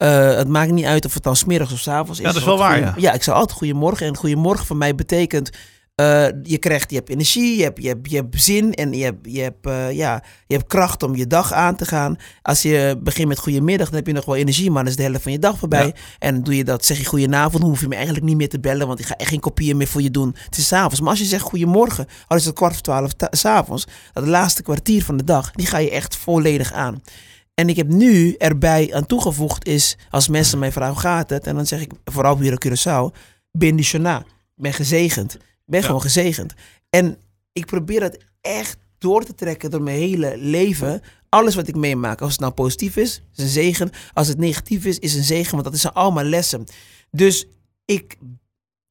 [0.00, 2.24] Eh, het maakt niet uit of het dan smiddags of s avonds is.
[2.26, 2.94] Ja, dat is wel waar, goeie- ja.
[2.96, 4.06] Ja, ik zeg altijd goedemorgen.
[4.06, 5.50] En goedemorgen van mij betekent,
[5.94, 9.04] eh, je krijgt, je hebt energie, je hebt, je hebt, je hebt zin en je
[9.04, 12.16] hebt, je, hebt, eh, ja, je hebt kracht om je dag aan te gaan.
[12.42, 15.02] Als je begint met goedemiddag, dan heb je nog wel energie, maar dan is de
[15.02, 15.86] helft van je dag voorbij.
[15.86, 15.92] Ja.
[16.18, 18.60] En doe je dat, zeg je goedenavond, dan hoef je me eigenlijk niet meer te
[18.60, 20.34] bellen, want ik ga echt geen kopieën meer voor je doen.
[20.44, 21.00] Het is 's avonds.
[21.00, 24.26] Maar als je zegt goedemorgen, al is het kwart voor twaalf ta- 's avonds, dat
[24.26, 27.02] laatste kwartier van de dag, die ga je echt volledig aan.
[27.60, 31.46] En ik heb nu erbij aan toegevoegd is, als mensen mij vragen hoe gaat het,
[31.46, 33.16] en dan zeg ik, vooral hier op Curaçao,
[33.52, 34.18] ben Shana.
[34.20, 34.26] Ik
[34.62, 35.34] ben gezegend.
[35.34, 35.86] Ik ben Ja.
[35.86, 36.54] gewoon gezegend.
[36.90, 37.16] En
[37.52, 41.00] ik probeer dat echt door te trekken door mijn hele leven.
[41.28, 43.90] Alles wat ik meemaak, als het nou positief is, is een zegen.
[44.12, 46.64] Als het negatief is, is een zegen, want dat zijn allemaal lessen.
[47.10, 47.46] Dus
[47.84, 48.16] ik,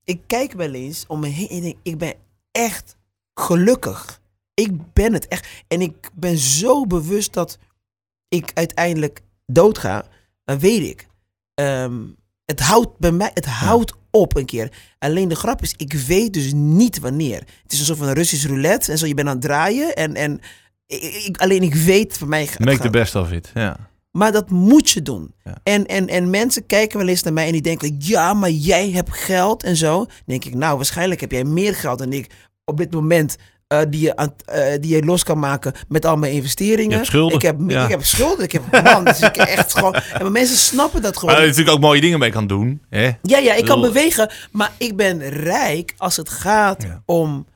[0.03, 2.13] ik kijk wel eens om me heen en ik denk, ik ben
[2.51, 2.95] echt
[3.33, 4.21] gelukkig.
[4.53, 5.47] Ik ben het echt.
[5.67, 7.57] En ik ben zo bewust dat
[8.29, 10.05] ik uiteindelijk doodga,
[10.43, 11.07] dan weet ik.
[11.53, 11.93] ehm,
[12.45, 14.71] het houdt bij mij, het houdt op een keer.
[14.99, 17.39] Alleen de grap is, ik weet dus niet wanneer.
[17.63, 19.05] Het is een soort van Russisch roulette en zo.
[19.05, 20.39] Je bent aan het draaien en, en
[21.25, 22.49] ik, alleen ik weet voor mij.
[22.57, 23.51] Make gaat- the best of it.
[23.53, 23.89] Ja.
[24.11, 25.33] maar dat moet je doen.
[25.43, 25.57] Ja.
[25.63, 28.91] En, en, en mensen kijken wel eens naar mij en die denken: ja, maar jij
[28.91, 29.97] hebt geld en zo.
[29.97, 32.31] Dan denk ik, nou, waarschijnlijk heb jij meer geld dan ik
[32.65, 33.35] op dit moment.
[33.69, 37.01] Eh, die, je aan, eh, die je los kan maken met al mijn investeringen.
[37.33, 37.83] Ik heb, Ja.
[37.83, 38.43] ik heb schulden.
[38.45, 39.93] Ik heb man, dus ik echt gewoon.
[39.93, 41.33] En maar mensen snappen dat gewoon.
[41.35, 42.81] Maar dat je natuurlijk ook mooie dingen mee kan doen.
[42.89, 43.03] Hè?
[43.21, 47.01] Ja, ja, ik kan bedoel- bewegen, maar ik ben rijk als het gaat Ja.
[47.05, 47.47] om,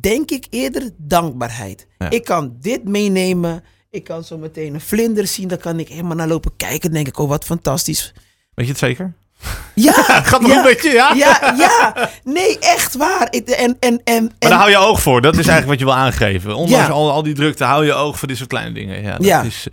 [0.00, 1.86] denk ik eerder, dankbaarheid.
[1.98, 2.10] Ja.
[2.10, 3.64] Ik kan dit meenemen.
[3.90, 5.48] Ik kan zo meteen een vlinder zien.
[5.48, 6.80] Daar kan ik helemaal naar lopen kijken.
[6.80, 8.12] Dan denk ik, oh, wat fantastisch.
[8.54, 9.14] Weet je het zeker?
[9.74, 11.12] Ja, Gaat nog ja, een beetje, ja?
[11.14, 12.08] ja, ja.
[12.24, 13.26] Nee, echt waar.
[13.30, 15.20] Ik- En, en, en, Maar en daar hou je oog voor.
[15.20, 16.54] Dat is eigenlijk wat je wil aangeven.
[16.56, 16.92] Ondanks Ja.
[16.92, 19.02] al, al die drukte hou je oog voor dit soort kleine dingen.
[19.02, 19.42] Ja, dat Ja.
[19.42, 19.66] Is,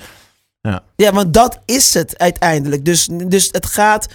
[0.96, 2.86] Ja, want dat is het uiteindelijk.
[2.86, 4.08] Dus, dus het gaat.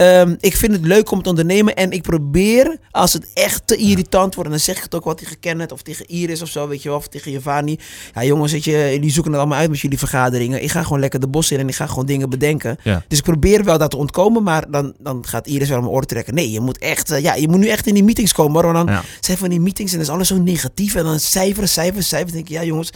[0.00, 1.74] Ehm, ik vind het leuk om te ondernemen.
[1.74, 4.50] En ik probeer, als het echt te irritant wordt.
[4.50, 6.68] En dan zeg ik het ook wel tegen Kenneth of tegen Iris of zo.
[6.68, 7.78] Weet je wel, of tegen Giovanni.
[8.14, 10.62] Ja, jongens, weet je, jullie zoeken het allemaal uit met jullie vergaderingen.
[10.62, 12.76] Ik ga gewoon lekker de bos in en ik ga gewoon dingen bedenken.
[12.82, 13.04] Ja.
[13.08, 14.42] Dus ik probeer wel dat te ontkomen.
[14.42, 16.34] Maar dan, dan gaat Iris wel mijn oor trekken.
[16.34, 17.10] Nee, je moet echt.
[17.10, 18.52] eh, ja, je moet nu echt in die meetings komen.
[18.52, 19.02] Maar dan Ja.
[19.20, 20.94] zijn van die meetings en dan is alles zo negatief.
[20.94, 22.32] En dan cijferen, cijfers, cijfers.
[22.32, 22.90] denk ik, ja, jongens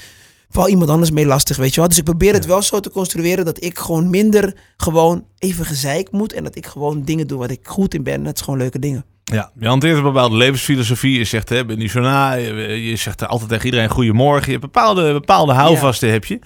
[0.49, 1.89] val iemand anders mee lastig, weet je wel.
[1.89, 6.11] Dus ik probeer het wel zo te construeren dat ik gewoon minder gewoon even gezeik
[6.11, 6.33] moet.
[6.33, 8.23] En dat ik gewoon dingen doe wat ik goed in ben.
[8.23, 9.05] Dat is gewoon leuke dingen.
[9.25, 11.19] Ja, je hanteert een bepaalde levensfilosofie.
[11.19, 12.33] Je zegt, hè, ben niet zo na.
[12.33, 14.45] Je, je zegt altijd tegen iedereen goedemorgen.
[14.45, 16.39] Je hebt bepaalde, bepaalde houvasten, heb je.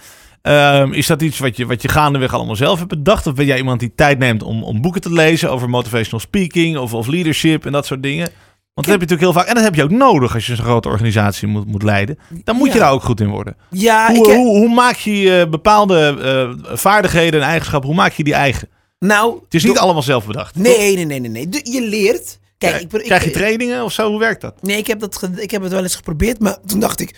[0.43, 3.27] Ehm, is dat iets wat je, wat je gaandeweg allemaal zelf hebt bedacht?
[3.27, 6.77] Of ben jij iemand die tijd neemt om, om boeken te lezen over motivational speaking
[6.77, 8.31] of, of leadership en dat soort dingen?
[8.79, 9.47] Want dat heb je natuurlijk heel vaak.
[9.47, 12.19] En dat heb je ook nodig als je zo'n grote organisatie moet, moet leiden.
[12.45, 13.57] Dan moet je daar ook goed in worden.
[13.71, 16.17] Ja, Hoe, hoe, hoe maak je eh, bepaalde
[16.65, 18.69] eh, vaardigheden en eigenschappen, hoe maak je die eigen?
[18.99, 20.55] nou, Het is niet door- allemaal zelf bedacht.
[20.57, 21.49] Nee, nee, nee, nee, nee.
[21.49, 22.39] De- Je leert.
[22.59, 24.09] Kijk, ik, ik, Krijg je trainingen of zo?
[24.11, 24.63] Hoe werkt dat?
[24.63, 27.17] Nee, ik heb, dat, ik heb het wel eens geprobeerd, maar toen dacht ik,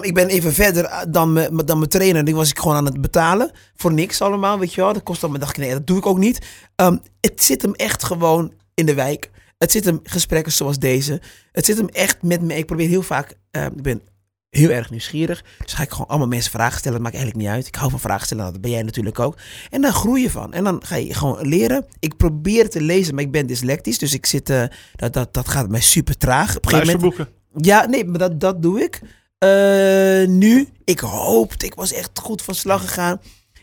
[0.00, 2.24] ik ben even verder eh, dan mijn, dan mijn trainer.
[2.24, 4.92] Die was ik gewoon aan het betalen voor niks allemaal, weet je wel.
[4.92, 6.46] Dat kost dan, maar dacht ik, nee, dat doe ik ook niet.
[6.76, 9.30] Ehm, het zit hem echt gewoon in de wijk.
[9.64, 11.20] Het zit hem gesprekken zoals deze.
[11.52, 12.56] Het zit hem echt met me.
[12.56, 14.02] Ik probeer heel vaak, ehm, ik ben
[14.50, 15.44] heel erg nieuwsgierig.
[15.64, 16.92] Dus ga ik gewoon allemaal mensen vragen stellen.
[16.92, 17.66] Dat maakt eigenlijk niet uit.
[17.66, 19.36] Ik hou van vragen stellen, dat ben jij natuurlijk ook.
[19.70, 20.52] En dan groei je van.
[20.52, 21.86] En dan ga je gewoon leren.
[21.98, 23.98] Ik probeer te lezen, maar ik ben dyslectisch.
[23.98, 24.64] Dus ik zit, eh,
[24.96, 26.56] dat, dat, dat gaat mij super traag.
[26.56, 27.66] Op een gegeven moment Luisterboeken.
[27.68, 29.00] ja, nee, maar dat, dat doe ik.
[29.38, 33.20] Eh, nu, ik hoopte, ik was echt goed van slag gegaan.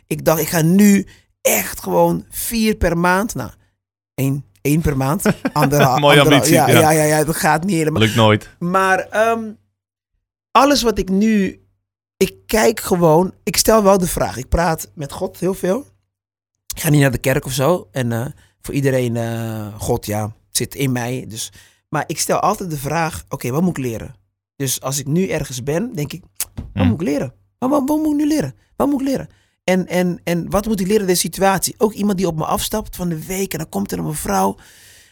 [0.08, 1.08] Ik dacht, ik ga nu
[1.42, 3.36] echt gewoon vier per maand.
[3.36, 3.52] Nou,
[4.14, 5.24] één, één per maand.
[5.54, 6.80] Anderha, Mooie anderha- ambitie, ja, ja.
[6.80, 6.92] ja.
[6.92, 8.02] Ja, ja, dat gaat niet helemaal.
[8.02, 8.50] Lukt nooit.
[8.60, 9.52] Maar ehm,
[10.52, 11.66] alles wat ik nu.
[12.18, 13.34] Ik kijk gewoon.
[13.44, 14.38] Ik stel wel de vraag.
[14.38, 15.86] Ik praat met God heel veel.
[16.76, 17.88] Ik ga niet naar de kerk of zo.
[17.92, 18.26] En eh,
[18.62, 21.26] voor iedereen, eh, God ja, zit in mij.
[21.28, 21.52] Dus,
[21.90, 24.16] Maar ik stel altijd de vraag, oké, wat moet ik leren?
[24.56, 26.22] Dus als ik nu ergens ben, denk ik,
[26.56, 26.88] wat Hmm.
[26.88, 27.34] moet ik leren?
[27.58, 28.56] Wat, wat, wat moet ik nu leren?
[28.76, 29.30] Wat moet ik leren?
[29.64, 31.76] En, en, en wat moet ik leren deze situatie?
[31.78, 34.58] Ook iemand die op me afstapt van de week en dan komt er een mevrouw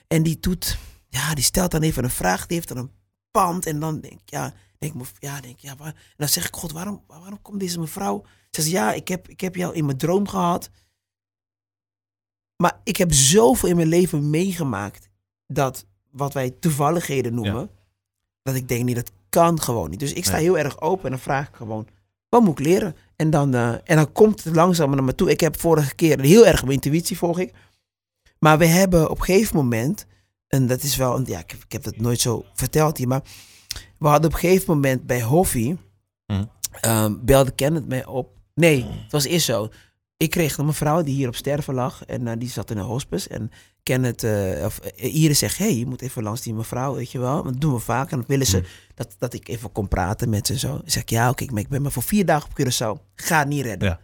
[0.08, 2.92] en die doet, ja, die stelt dan even een vraag, die heeft dan een
[3.32, 6.56] pand en dan denk ik, ja, denk ja, denk ja, waar, en dan zeg ik,
[6.56, 8.24] god, waarom, waarom komt deze mevrouw?
[8.52, 10.70] Ze zegt, ja, ik heb, ik heb jou in mijn droom gehad.
[12.56, 15.10] Maar ik heb zoveel in mijn leven meegemaakt
[15.48, 17.70] dat wat wij toevalligheden noemen,
[18.44, 20.00] dat ik denk, nee, dat kan gewoon niet.
[20.00, 20.42] Dus ik sta Nee.
[20.44, 21.88] heel erg open en dan vraag ik gewoon,
[22.30, 22.96] wat moet ik leren?
[23.16, 25.30] En dan, eh, en dan komt het langzaam naar me toe.
[25.30, 27.54] Ik heb vorige keer heel erg mijn intuïtie volg ik.
[28.40, 30.06] Maar we hebben op een gegeven moment,
[30.48, 33.22] en dat is wel, een- ja, ik, ik heb dat nooit zo verteld hier, maar
[33.98, 35.78] we hadden op een gegeven moment bij Hoffie,
[36.26, 36.44] Hm.
[36.82, 38.38] ehm, belde Kenneth mij op.
[38.54, 39.70] Nee, het was eerst zo.
[40.18, 42.86] Ik kreeg een mevrouw die hier op sterven lag en eh, die zat in een
[42.86, 43.30] hospice.
[43.30, 43.52] En
[43.90, 47.20] Kenneth, eh, of uh, Iris zegt, hey, je moet even langs die mevrouw, weet je
[47.20, 47.34] wel.
[47.34, 48.12] Want dat doen we vaak.
[48.12, 48.64] En dan willen ze Hm.
[48.96, 50.76] dat, dat ik even kon praten met ze en zo.
[50.76, 53.06] Ik zeg, ja, oké, ik ben maar voor vier dagen op Curaçao.
[53.16, 53.90] Ga het niet redden.
[53.90, 54.00] Ja.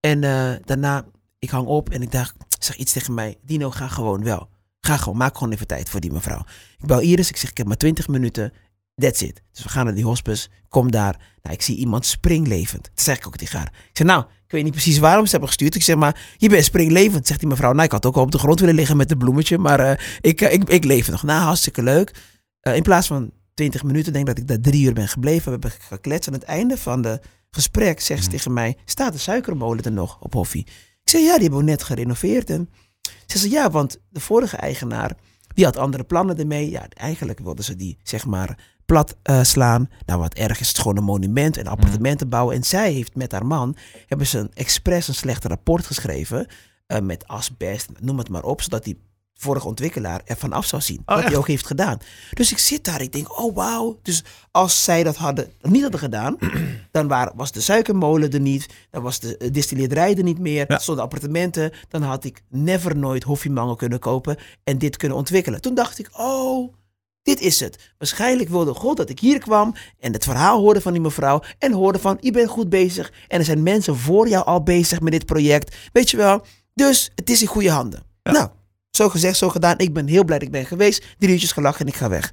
[0.00, 1.04] En eh, daarna,
[1.38, 3.36] ik hang op en ik dacht, zeg iets tegen mij.
[3.42, 4.48] Dino, ga gewoon wel.
[4.80, 6.44] Ga gewoon, maak gewoon even tijd voor die mevrouw.
[6.78, 8.52] Ik bel Iris, ik zeg, ik heb maar 20 minuten.
[8.94, 9.42] That's it.
[9.52, 10.48] Dus we gaan naar die hospice.
[10.68, 11.20] Kom daar.
[11.42, 12.84] Nou, ik zie iemand springlevend.
[12.94, 13.66] Dat zeg ik ook tegen haar.
[13.66, 15.74] Ik zeg, nou, ik weet niet precies waarom ze hebben gestuurd.
[15.74, 17.26] Ik zeg, maar je bent springlevend.
[17.26, 19.18] Zegt die mevrouw, nou, ik had ook wel op de grond willen liggen met een
[19.18, 19.58] bloemetje.
[19.58, 21.22] Maar eh, ik, eh, ik, ik leef nog.
[21.22, 22.14] Nou, hartstikke leuk.
[22.60, 25.44] Eh, in plaats van 20 minuten, denk ik dat ik daar drie uur ben gebleven.
[25.44, 26.28] We hebben gekletst.
[26.28, 28.36] Aan het einde van de gesprek zegt ze Mhm.
[28.36, 30.66] tegen mij, staat de suikermolen er nog op Hoffie?
[31.04, 32.50] Ik zeg, ja, die hebben we net gerenoveerd.
[32.50, 32.70] En
[33.26, 35.12] ze zei, ja, want de vorige eigenaar,
[35.54, 36.70] die had andere plannen ermee.
[36.70, 39.90] Ja, eigenlijk wilden ze die, zeg maar, plat eh, slaan.
[40.06, 42.54] Nou, wat erg is het gewoon een monument en appartementen bouwen.
[42.54, 46.46] En zij heeft met haar man, hebben ze een expres een slecht rapport geschreven.
[46.86, 48.62] eh, met asbest, noem het maar op.
[48.62, 48.98] Zodat die
[49.38, 51.02] vorige ontwikkelaar ervan af zou zien.
[51.04, 51.28] wat echt?
[51.28, 51.98] hij ook heeft gedaan.
[52.30, 53.98] Dus ik zit daar, ik denk, oh wauw.
[54.02, 56.36] Dus als zij dat hadden, niet hadden gedaan,
[56.90, 58.66] dan waar, was de suikermolen er niet.
[58.90, 60.64] Dan was de eh, distilleerderij er niet meer.
[60.68, 60.78] Ja.
[60.78, 61.72] Zonder appartementen.
[61.88, 65.60] Dan had ik never nooit Hoffiemangel kunnen kopen en dit kunnen ontwikkelen.
[65.60, 66.74] Toen dacht ik, oh,
[67.26, 67.92] dit is het.
[67.98, 71.42] Waarschijnlijk wilde God dat ik hier kwam en het verhaal hoorde van die mevrouw.
[71.58, 73.12] En hoorde van, je bent goed bezig.
[73.28, 75.76] En er zijn mensen voor jou al bezig met dit project.
[75.92, 76.44] Weet je wel?
[76.74, 78.02] Dus het is in goede handen.
[78.22, 78.48] Nou,
[78.90, 79.78] zo gezegd, zo gedaan.
[79.78, 81.04] Ik ben heel blij dat ik ben geweest.
[81.18, 82.32] Drie uurtjes gelachen en ik ga weg.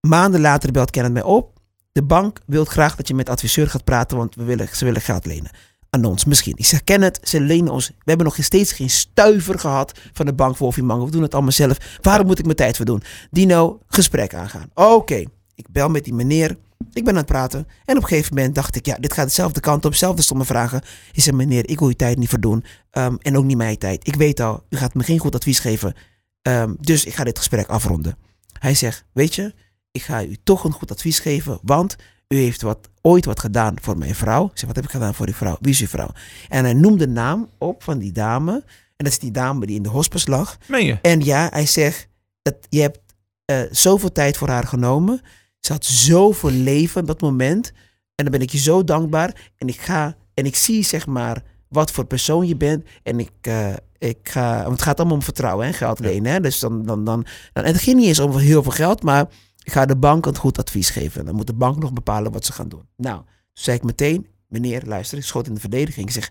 [0.00, 1.58] Maanden later belt Kenneth mij op.
[1.92, 5.00] De bank wil graag dat je met adviseur gaat praten, want we willen, ze willen
[5.00, 5.50] geld lenen.
[5.90, 6.56] Aan ons misschien.
[6.56, 7.88] Ik zeg, Kenneth, ze lenen ons.
[7.88, 11.04] We hebben nog steeds geen stuiver gehad van de bank voor Hoffie Mango.
[11.04, 11.98] We doen het allemaal zelf.
[12.00, 13.02] Waarom moet ik mijn tijd voor doen?
[13.30, 14.70] Dino, gesprek aangaan.
[14.74, 15.24] Oké,
[15.54, 16.56] ik bel met die meneer.
[16.92, 17.66] Ik ben aan het praten.
[17.84, 19.94] En op een gegeven moment dacht ik, ja, dit gaat dezelfde kant op.
[19.94, 20.82] Zelfde stomme vragen.
[21.12, 22.64] Ik zei, meneer, ik wil uw tijd niet verdoen.
[22.90, 24.06] Ehm, en ook niet mijn tijd.
[24.06, 25.94] Ik weet al, u gaat me geen goed advies geven.
[26.42, 28.16] Ehm, dus ik ga dit gesprek afronden.
[28.58, 29.54] Hij zegt, weet je,
[29.90, 31.96] ik ga u toch een goed advies geven, want
[32.28, 34.44] u heeft wat, ooit wat gedaan voor mijn vrouw.
[34.44, 35.56] Ik zeg, wat heb ik gedaan voor die vrouw?
[35.60, 36.10] Wie is uw vrouw?
[36.48, 38.52] En hij noemde de naam op van die dame.
[38.96, 40.58] En dat is die dame die in de hospice lag.
[40.66, 40.98] Meen je?
[41.02, 42.08] En ja, hij zegt,
[42.42, 43.00] dat je hebt
[43.44, 45.20] eh, zoveel tijd voor haar genomen.
[45.60, 47.72] Ze had zoveel leven op dat moment.
[48.14, 49.50] En dan ben ik je zo dankbaar.
[49.56, 52.84] En ik ga, en ik zie zeg maar wat voor persoon je bent.
[53.02, 56.32] En ik, eh, ik ga, want het gaat allemaal om vertrouwen en geld lenen.
[56.32, 56.40] Hè?
[56.40, 59.26] Dus dan, dan, dan, dan, en het ging niet eens om heel veel geld, maar
[59.70, 61.24] ga de bank een goed advies geven.
[61.24, 62.88] Dan moet de bank nog bepalen wat ze gaan doen.
[62.96, 66.06] Nou, toen zei ik meteen, meneer, luister, ik schoot in de verdediging.
[66.06, 66.30] Ik zeg,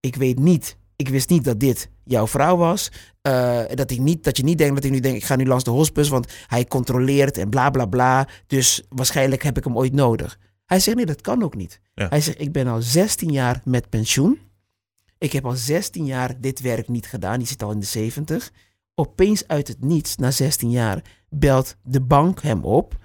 [0.00, 2.90] ik weet niet, ik wist niet dat dit jouw vrouw was.
[3.22, 5.46] Eh, dat, ik niet, dat je niet denkt dat ik nu denk, ik ga nu
[5.46, 8.28] langs de hospice, want hij controleert en bla bla bla.
[8.46, 10.38] Dus waarschijnlijk heb ik hem ooit nodig.
[10.66, 11.80] Hij zegt, nee, dat kan ook niet.
[11.94, 12.08] Ja.
[12.08, 14.38] Hij zegt, ik ben al 16 jaar met pensioen.
[15.18, 17.38] Ik heb al 16 jaar dit werk niet gedaan.
[17.38, 18.50] Die zit al in de 70.
[18.94, 22.98] Opeens uit het niets, na 16 jaar, belt de bank hem op.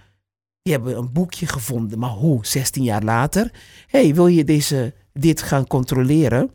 [0.61, 2.45] Die hebben een boekje gevonden, maar hoe?
[2.45, 3.51] 16 jaar later.
[3.87, 6.51] hey, wil je deze, dit gaan controleren?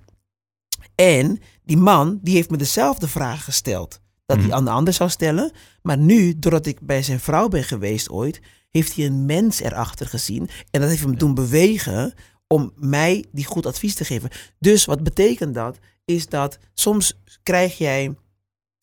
[0.94, 4.00] En die man, die heeft me dezelfde vraag gesteld.
[4.26, 4.56] Dat hij Mhm.
[4.56, 5.52] aan de ander zou stellen.
[5.82, 8.40] Maar nu, doordat ik bij zijn vrouw ben geweest ooit,
[8.70, 10.48] heeft hij een mens erachter gezien.
[10.70, 12.14] En dat heeft hem doen bewegen
[12.46, 14.30] om mij die goed advies te geven.
[14.58, 15.78] Dus wat betekent dat?
[16.04, 18.14] Is dat soms krijg jij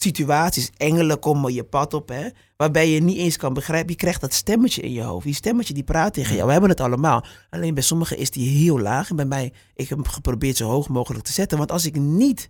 [0.02, 3.92] situaties, engelen komen je pad op, hè, waarbij je niet eens kan begrijpen.
[3.92, 5.26] Je krijgt dat stemmetje in je hoofd.
[5.26, 6.46] Die stemmetje die praat tegen jou.
[6.46, 7.26] We hebben het allemaal.
[7.50, 9.10] Alleen bij sommigen is die heel laag.
[9.10, 11.58] En bij mij, ik heb hem geprobeerd zo hoog mogelijk te zetten.
[11.58, 12.50] Want als ik niet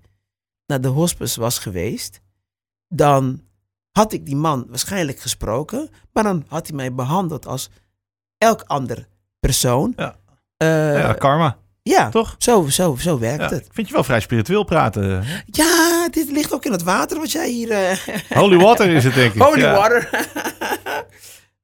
[0.65, 2.21] naar de hospice was geweest,
[2.87, 3.41] dan
[3.91, 5.89] had ik die man waarschijnlijk gesproken.
[6.13, 7.69] Maar dan had hij mij behandeld als
[8.37, 9.07] elk ander
[9.39, 9.93] persoon.
[9.95, 10.19] Ja.
[10.57, 11.57] Eh, ja, karma,
[11.89, 12.35] ja, toch?
[12.37, 13.65] zo, zo, zo werkt Ja, het.
[13.65, 15.03] ik vind je wel vrij spiritueel praten.
[15.23, 15.41] hè?
[15.45, 17.71] Ja, dit ligt ook in het water wat jij hier...
[17.71, 17.97] eh,
[18.41, 19.41] Holy water is het, denk ik.
[19.41, 19.71] Holy Ja.
[19.73, 20.09] water.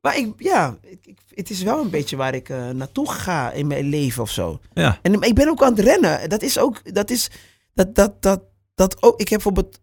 [0.02, 3.68] Maar ik, ja, ik, het is wel een beetje waar ik eh, naartoe ga in
[3.68, 4.60] mijn leven of zo.
[4.74, 5.00] Ja.
[5.02, 6.30] En ik ben ook aan het rennen.
[6.30, 7.30] Dat is ook, dat is,
[7.74, 8.42] dat, dat, dat,
[8.76, 9.20] dat ook.
[9.20, 9.80] Ik heb bijvoorbeeld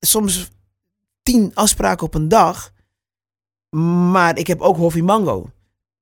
[0.00, 0.48] soms
[1.22, 2.70] tien afspraken op een dag.
[4.10, 5.50] Maar ik heb ook Hoffie Mango.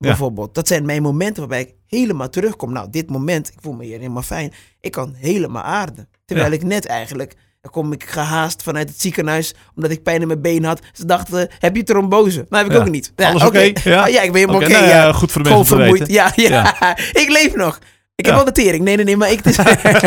[0.08, 0.54] Bijvoorbeeld.
[0.54, 2.72] Dat zijn mijn momenten waarbij ik helemaal terugkom.
[2.72, 4.52] Nou, dit moment, ik voel me hier helemaal fijn.
[4.80, 6.08] Ik kan helemaal aarden.
[6.24, 10.26] Terwijl ik net eigenlijk, dan kom ik gehaast vanuit het ziekenhuis, omdat ik pijn in
[10.26, 10.80] mijn been had.
[10.92, 12.46] Ze dachten, heb je trombose?
[12.48, 12.84] Nou, heb ik Ja.
[12.84, 13.12] ook niet.
[13.16, 13.72] Ja, Alles oké?
[13.82, 14.02] Ja?
[14.02, 16.08] Ah, ja, ik ben helemaal Oké, nou goed voor de mensen vermoeid.
[16.10, 16.76] Ja, ja.
[17.22, 17.78] ik leef nog.
[18.14, 18.84] Ik heb wel de tering.
[18.84, 19.44] Nee, nee, nee, maar ik...
[19.44, 19.56] Is,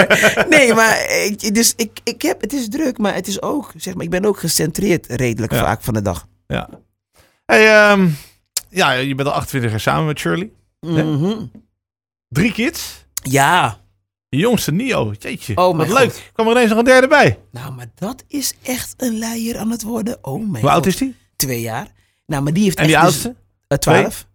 [0.58, 2.41] nee, maar ik, dus ik, ik heb...
[2.41, 3.71] Het is druk, maar het is ook...
[3.75, 6.27] Zeg maar, ik ben ook gecentreerd redelijk vaak van de dag.
[6.47, 6.69] Ja.
[7.45, 8.08] Hey, ehm,
[8.73, 10.51] ja, je bent al 28 jaar samen met Shirley.
[10.79, 11.45] Mhm.
[12.27, 13.05] Drie kids.
[13.23, 13.81] Ja.
[14.29, 15.13] Je jongste Nio.
[15.19, 15.55] Jeetje.
[15.57, 16.29] Oh, wat leuk.
[16.33, 17.39] Kwam er ineens nog een derde bij.
[17.51, 20.17] Nou, maar dat is echt een leier aan het worden.
[20.21, 21.15] Oh mijn Hoe oud is die?
[21.36, 21.88] Twee jaar.
[22.25, 23.36] Nou, maar die heeft En die dus- oudste?
[23.67, 24.27] Eh, 12.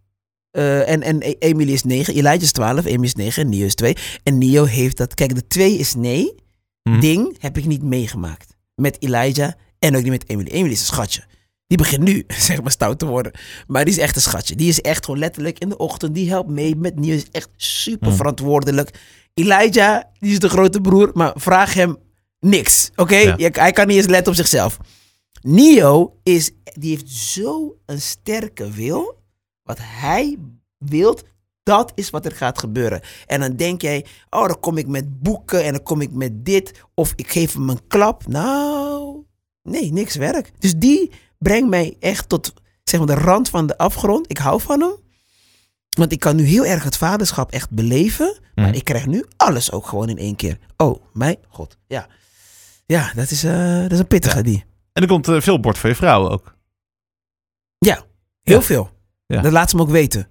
[0.50, 2.14] Eh, en, en E- Emily is 9.
[2.14, 2.84] Elijah is 12.
[2.84, 3.42] Emily is 9.
[3.42, 3.96] En Nio is 2.
[4.22, 5.14] En Nio heeft dat.
[5.14, 6.34] Kijk, de 2 is nee.
[6.82, 7.00] Mhm.
[7.00, 8.56] Ding heb ik niet meegemaakt.
[8.74, 10.48] Met Elijah en ook niet met Emily.
[10.50, 11.22] Emily is een schatje.
[11.68, 13.32] Die begint nu, zeg maar, stout te worden.
[13.66, 14.54] Maar die is echt een schatje.
[14.54, 16.14] Die is echt gewoon letterlijk in de ochtend.
[16.14, 17.14] Die helpt mee met Nio.
[17.14, 18.16] Is echt super Mhm.
[18.16, 19.00] verantwoordelijk.
[19.34, 21.10] Elijah, die is de grote broer.
[21.14, 21.96] Maar vraag hem
[22.40, 22.90] niks.
[22.96, 23.16] Oké?
[23.16, 23.48] Ja.
[23.52, 24.78] Hij kan niet eens letten op zichzelf.
[25.42, 29.22] Nio is, die heeft zo een sterke wil.
[29.62, 30.36] Wat hij
[30.78, 31.22] wilt,
[31.62, 33.00] dat is wat er gaat gebeuren.
[33.26, 36.44] En dan denk jij, oh, dan kom ik met boeken en dan kom ik met
[36.44, 36.80] dit.
[36.94, 38.26] Of ik geef hem een klap.
[38.26, 39.22] Nou,
[39.62, 40.50] nee, niks werk.
[40.58, 42.52] Dus die brengt mij echt tot
[42.84, 44.30] zeg maar, de rand van de afgrond.
[44.30, 44.92] Ik hou van hem.
[45.88, 48.38] Want ik kan nu heel erg het vaderschap echt beleven.
[48.54, 48.74] Maar Mhm.
[48.76, 50.58] ik krijg nu alles ook gewoon in één keer.
[50.76, 51.78] Oh, mijn god.
[51.86, 52.06] Ja,
[52.86, 54.64] ja dat, is, eh, dat is een pittige die.
[54.92, 56.56] En er komt eh, veel bord voor je vrouw ook.
[58.42, 58.62] Heel Ja.
[58.62, 58.90] veel.
[59.26, 59.40] Ja.
[59.42, 60.28] Dat laat ze hem ook weten.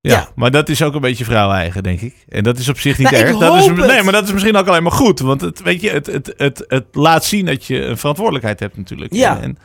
[0.00, 0.28] Ja, Ja.
[0.34, 2.24] maar dat is ook een beetje vrouw-eigen, denk ik.
[2.28, 3.38] En dat is op zich niet Nou, erg.
[3.38, 5.18] Dat is, nee, maar dat is misschien ook alleen maar goed.
[5.20, 8.76] Want het, weet je, het, het, het, het laat zien dat je een verantwoordelijkheid hebt
[8.76, 9.12] natuurlijk.
[9.12, 9.36] Ja.
[9.36, 9.58] En, en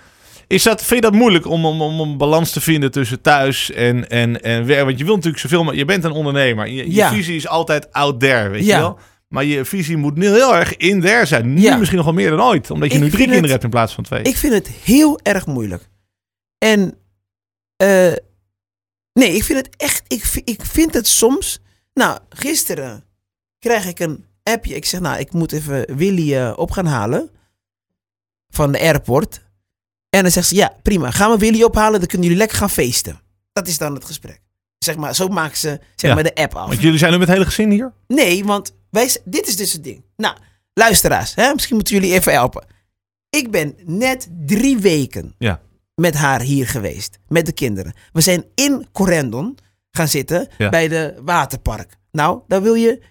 [0.48, 3.72] is dat, vind je dat moeilijk om, om, om een balans te vinden tussen thuis
[3.72, 4.86] en, en, en werk?
[4.86, 6.68] Want je wilt natuurlijk zoveel, maar je bent een ondernemer.
[6.68, 8.76] Je, visie is altijd out there, weet Ja.
[8.76, 9.00] je wel?
[9.28, 11.54] Maar je visie moet nu heel erg in there zijn.
[11.54, 11.76] Nu Ja.
[11.78, 12.72] misschien nog wel meer dan ooit.
[12.72, 14.22] Omdat je Ik nu drie kinderen het- hebt in plaats van twee.
[14.22, 15.90] Ik vind het heel erg moeilijk.
[16.58, 16.98] En
[17.76, 18.14] eh,
[19.14, 20.04] nee, ik vind het echt.
[20.08, 21.60] Ik, ik vind het soms.
[21.94, 23.04] Nou, gisteren
[23.60, 24.76] krijg ik een appje.
[24.76, 27.30] Ik zeg, nou, ik moet even Willy eh, op gaan halen
[28.50, 29.46] van de airport.
[30.18, 31.12] En dan zegt ze, ja, prima.
[31.12, 33.20] Gaan we Willy ophalen, dan kunnen jullie lekker gaan feesten.
[33.54, 34.42] Dat is dan het gesprek.
[34.78, 36.14] Zeg maar, zo maken ze zeg Ja.
[36.14, 36.68] maar de app af.
[36.68, 37.94] Want jullie zijn nu met het hele gezin hier?
[38.08, 40.04] Nee, want wij, dit is dus het ding.
[40.16, 40.36] Nou,
[40.74, 42.66] luisteraars, hè, misschien moeten jullie even helpen.
[43.30, 45.60] Ik ben net drie weken Ja.
[45.96, 47.94] met haar hier geweest, met de kinderen.
[48.14, 49.58] We zijn in Corendon
[49.92, 50.70] gaan zitten Ja.
[50.70, 51.96] bij de waterpark.
[52.12, 53.02] Nou, dan wil je...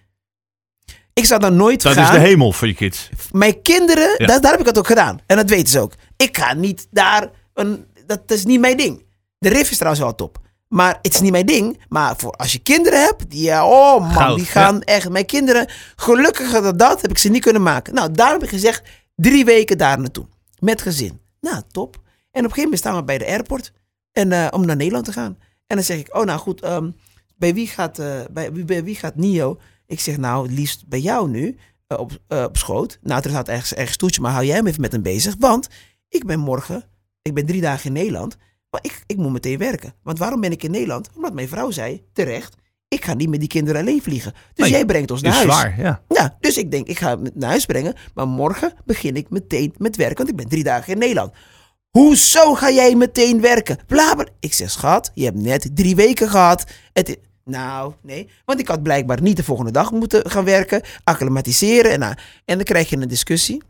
[1.12, 2.04] Ik zou daar nooit Dat gaan.
[2.04, 3.08] is de hemel voor je kids.
[3.32, 4.26] Mijn kinderen, Ja.
[4.26, 5.20] daar, daar heb ik het ook gedaan.
[5.26, 5.92] En dat weten ze ook.
[6.16, 9.04] Ik ga niet daar, een, dat, is niet mijn ding.
[9.38, 10.38] De riff is trouwens wel top.
[10.68, 11.80] Maar het is niet mijn ding.
[11.88, 15.08] Maar voor als je kinderen hebt, die, ja, oh man, Goud, die gaan echt.
[15.08, 17.94] Mijn kinderen, gelukkig dat dat heb ik ze niet kunnen maken.
[17.94, 18.82] Nou, daar heb ik gezegd,
[19.14, 20.26] drie weken daar naartoe.
[20.58, 21.20] Met gezin.
[21.40, 21.94] Nou, top.
[21.94, 23.72] En op een gegeven moment staan we bij de airport.
[24.12, 25.38] En, eh, om naar Nederland te gaan.
[25.66, 26.90] En dan zeg ik, oh nou goed, ehm,
[27.36, 29.58] bij, wie gaat, eh, bij, wie- bij wie gaat Nio?
[29.86, 32.98] Ik zeg, nou, liefst bij jou nu eh, op, eh, op schoot.
[33.02, 35.34] Nou, er staat ergens, ergens toetje, maar hou jij hem even met hem bezig.
[35.38, 35.68] Want
[36.08, 36.84] ik ben morgen,
[37.22, 38.36] ik ben drie dagen in Nederland.
[38.70, 39.94] Maar ik, ik moet meteen werken.
[40.02, 41.08] Want waarom ben ik in Nederland?
[41.14, 42.54] Omdat mijn vrouw zei, terecht,
[42.88, 44.32] ik ga niet met die kinderen alleen vliegen.
[44.32, 45.52] Dus Nee, jij brengt ons naar Is huis.
[45.52, 46.02] zwaar, ja.
[46.08, 47.94] Ja, dus ik denk, ik ga hem naar huis brengen.
[48.14, 51.32] Maar morgen begin ik meteen met werken, want ik ben drie dagen in Nederland.
[51.90, 53.78] Hoezo ga jij meteen werken?
[53.86, 54.26] Bla, bla.
[54.40, 56.64] Ik zeg, schat, je hebt net drie weken gehad.
[56.92, 58.28] Het nou, nee.
[58.44, 60.82] Want ik had blijkbaar niet de volgende dag moeten gaan werken.
[61.04, 61.90] Acclimatiseren.
[61.92, 62.02] En,
[62.44, 63.62] en dan krijg je een discussie.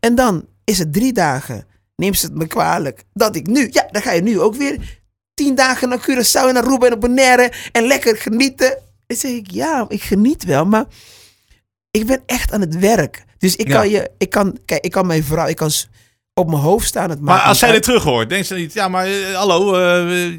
[0.00, 1.64] En dan is het drie dagen.
[1.96, 3.68] Neemt ze het me kwalijk dat ik nu...
[3.70, 5.00] Ja, dan ga je nu ook weer
[5.34, 7.52] tien dagen naar Curaçao en naar Aruba en op Bonaire.
[7.72, 8.78] En lekker genieten.
[9.06, 10.84] Dan zeg ik, ja, ik geniet wel, maar
[11.90, 13.24] ik ben echt aan het werk.
[13.38, 13.74] Dus ik Ja.
[13.74, 15.70] kan je, ik kan, kijk, ik kan mijn vrouw, ik kan
[16.34, 17.10] op mijn hoofd staan.
[17.10, 18.72] Het Maar als zij dit terug hoort, denkt ze niet...
[18.72, 20.32] Ja, maar eh, hallo, eh,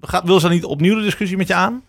[0.00, 1.82] gaat, wil ze niet opnieuw de discussie met je aan?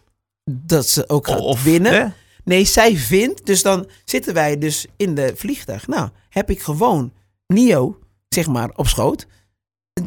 [0.51, 1.93] dat ze ook gaat Of, winnen.
[1.93, 2.06] hè?
[2.43, 5.88] Nee, zij vindt, dus dan zitten wij dus in de vliegtuig.
[5.88, 7.13] Nou, heb ik gewoon
[7.47, 7.99] Nio,
[8.34, 9.28] zeg maar, op schoot.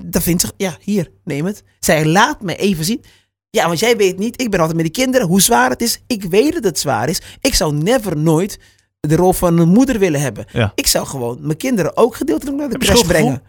[0.05, 1.62] Dan vindt ze, ja, hier, neem het.
[1.81, 3.05] Zij laat me even zien.
[3.51, 6.03] Ja, want jij weet niet, ik ben altijd met die kinderen, hoe zwaar het is.
[6.07, 7.21] Ik weet dat het zwaar is.
[7.41, 8.59] Ik zou never nooit
[9.01, 10.47] de rol van een moeder willen hebben.
[10.53, 10.73] Ja.
[10.75, 13.43] Ik zou gewoon mijn kinderen ook gedeeltelijk naar de Heb crash brengen.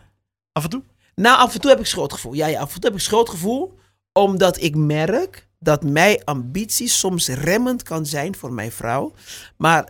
[0.52, 0.84] Af en toe?
[1.16, 2.34] Nou, af en toe heb ik schuldgevoel.
[2.34, 3.78] Ja, ja, af en toe heb ik schuldgevoel.
[4.12, 9.14] Omdat ik merk dat mijn ambitie soms remmend kan zijn voor mijn vrouw.
[9.58, 9.90] Maar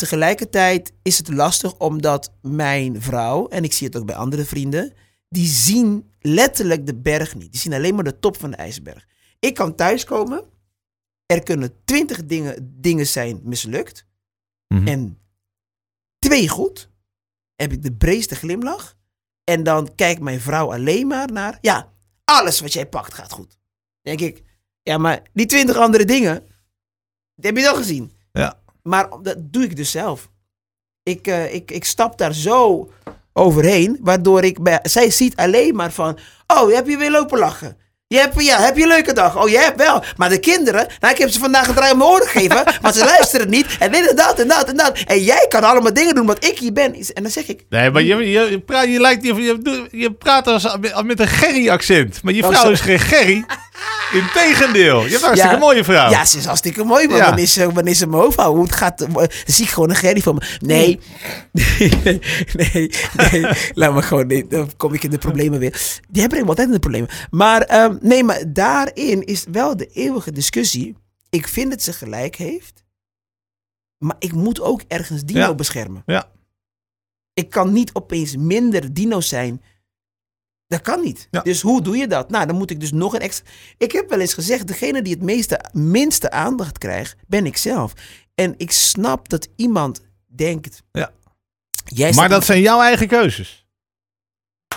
[0.00, 4.92] tegelijkertijd is het lastig omdat mijn vrouw, en ik zie het ook bij andere vrienden,
[5.28, 7.52] die zien letterlijk de berg niet.
[7.52, 9.06] Die zien alleen maar de top van de ijsberg.
[9.38, 10.44] Ik kan thuiskomen,
[11.26, 14.08] er kunnen twintig dingen, dingen zijn mislukt
[14.74, 14.86] Mhm.
[14.88, 15.18] en
[16.18, 16.90] twee goed.
[17.56, 18.96] Heb ik de breedste glimlach.
[19.44, 21.92] En dan kijkt mijn vrouw alleen maar naar, ja,
[22.24, 23.58] alles wat jij pakt gaat goed.
[24.02, 24.44] Dan denk ik,
[24.82, 26.40] ja, maar die twintig andere dingen,
[27.34, 28.12] die heb je wel gezien.
[28.32, 28.59] Ja.
[28.82, 30.28] Maar dat doe ik dus zelf.
[31.02, 32.90] Ik, eh, ik, ik stap daar zo
[33.32, 37.38] overheen, waardoor ik bij, zij ziet alleen maar van, oh, je hebt je weer lopen
[37.38, 37.76] lachen.
[38.06, 39.42] Je hebt, ja, heb je een leuke dag?
[39.42, 40.02] Oh, je hebt wel.
[40.16, 42.92] Maar de kinderen, nou, ik heb ze vandaag een draai om mijn oren gegeven, maar
[42.92, 43.66] ze luisteren niet.
[43.78, 44.98] En dit en dat en dat en dat.
[44.98, 46.94] En jij kan allemaal dingen doen wat ik hier ben.
[46.94, 50.12] En dan zeg ik, Nee, maar je, je, je praat, je, lijkt, je, je, je
[50.12, 52.22] praat als, met een Gerry-accent.
[52.22, 53.44] Maar je Oh, vrouw is geen Gerry.
[54.12, 54.96] Integendeel.
[55.04, 55.60] Je hebt een hartstikke Ja.
[55.60, 56.10] mooie vrouw.
[56.10, 57.24] Ja, ze is hartstikke mooi, maar Ja.
[57.26, 59.96] wanneer, ze, wanneer ze mijn hoofd hoe het gaat, eh, dan zie ik gewoon een
[59.96, 60.56] gerrie van me.
[60.58, 61.00] Nee,
[61.74, 62.20] nee,
[62.52, 62.90] nee,
[63.32, 66.00] nee, laat me gewoon, nee, dan kom ik in de problemen weer.
[66.08, 67.08] Die hebben altijd in de problemen.
[67.30, 70.96] Maar ehm, nee, maar daarin is wel de eeuwige discussie.
[71.30, 72.84] Ik vind dat ze gelijk heeft,
[73.98, 75.54] maar ik moet ook ergens dino Ja.
[75.54, 76.02] beschermen.
[76.06, 76.28] Ja.
[77.34, 79.62] Ik kan niet opeens minder dino zijn.
[80.70, 81.28] Dat kan niet.
[81.30, 81.40] Ja.
[81.40, 82.30] Dus hoe doe je dat?
[82.30, 83.50] Nou, dan moet ik dus nog een extra.
[83.78, 87.92] Ik heb wel eens gezegd: degene die het meeste, minste aandacht krijgt, ben ik zelf.
[88.34, 91.10] En ik snap dat iemand denkt: Ja.
[91.84, 93.66] Jij maar dat zijn jouw eigen keuzes.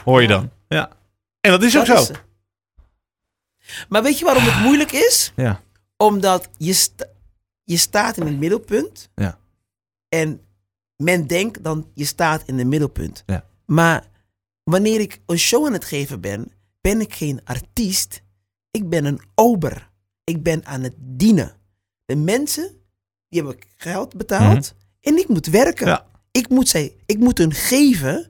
[0.03, 0.33] Hoor je Ja.
[0.35, 0.49] dan?
[0.67, 0.89] Ja.
[1.41, 2.05] En dat is ook zo.
[3.89, 5.31] maar weet je waarom het moeilijk is?
[5.35, 5.61] Ja.
[5.97, 7.09] Omdat je, sta-
[7.63, 9.09] je staat in het middelpunt.
[9.15, 9.37] Ja.
[10.09, 10.41] En
[10.95, 13.23] men denkt dan, je staat in het middelpunt.
[13.25, 13.45] Ja.
[13.65, 14.03] Maar
[14.63, 18.21] wanneer ik een show aan het geven ben, ben ik geen artiest.
[18.71, 19.89] Ik ben een ober.
[20.23, 21.51] Ik ben aan het dienen.
[22.05, 22.67] De mensen,
[23.29, 24.73] die hebben geld betaald.
[25.01, 25.87] En ik moet werken.
[25.87, 25.95] Mhm.
[25.95, 26.05] Ja.
[26.31, 28.27] Ik, moet zij, ik moet hun geven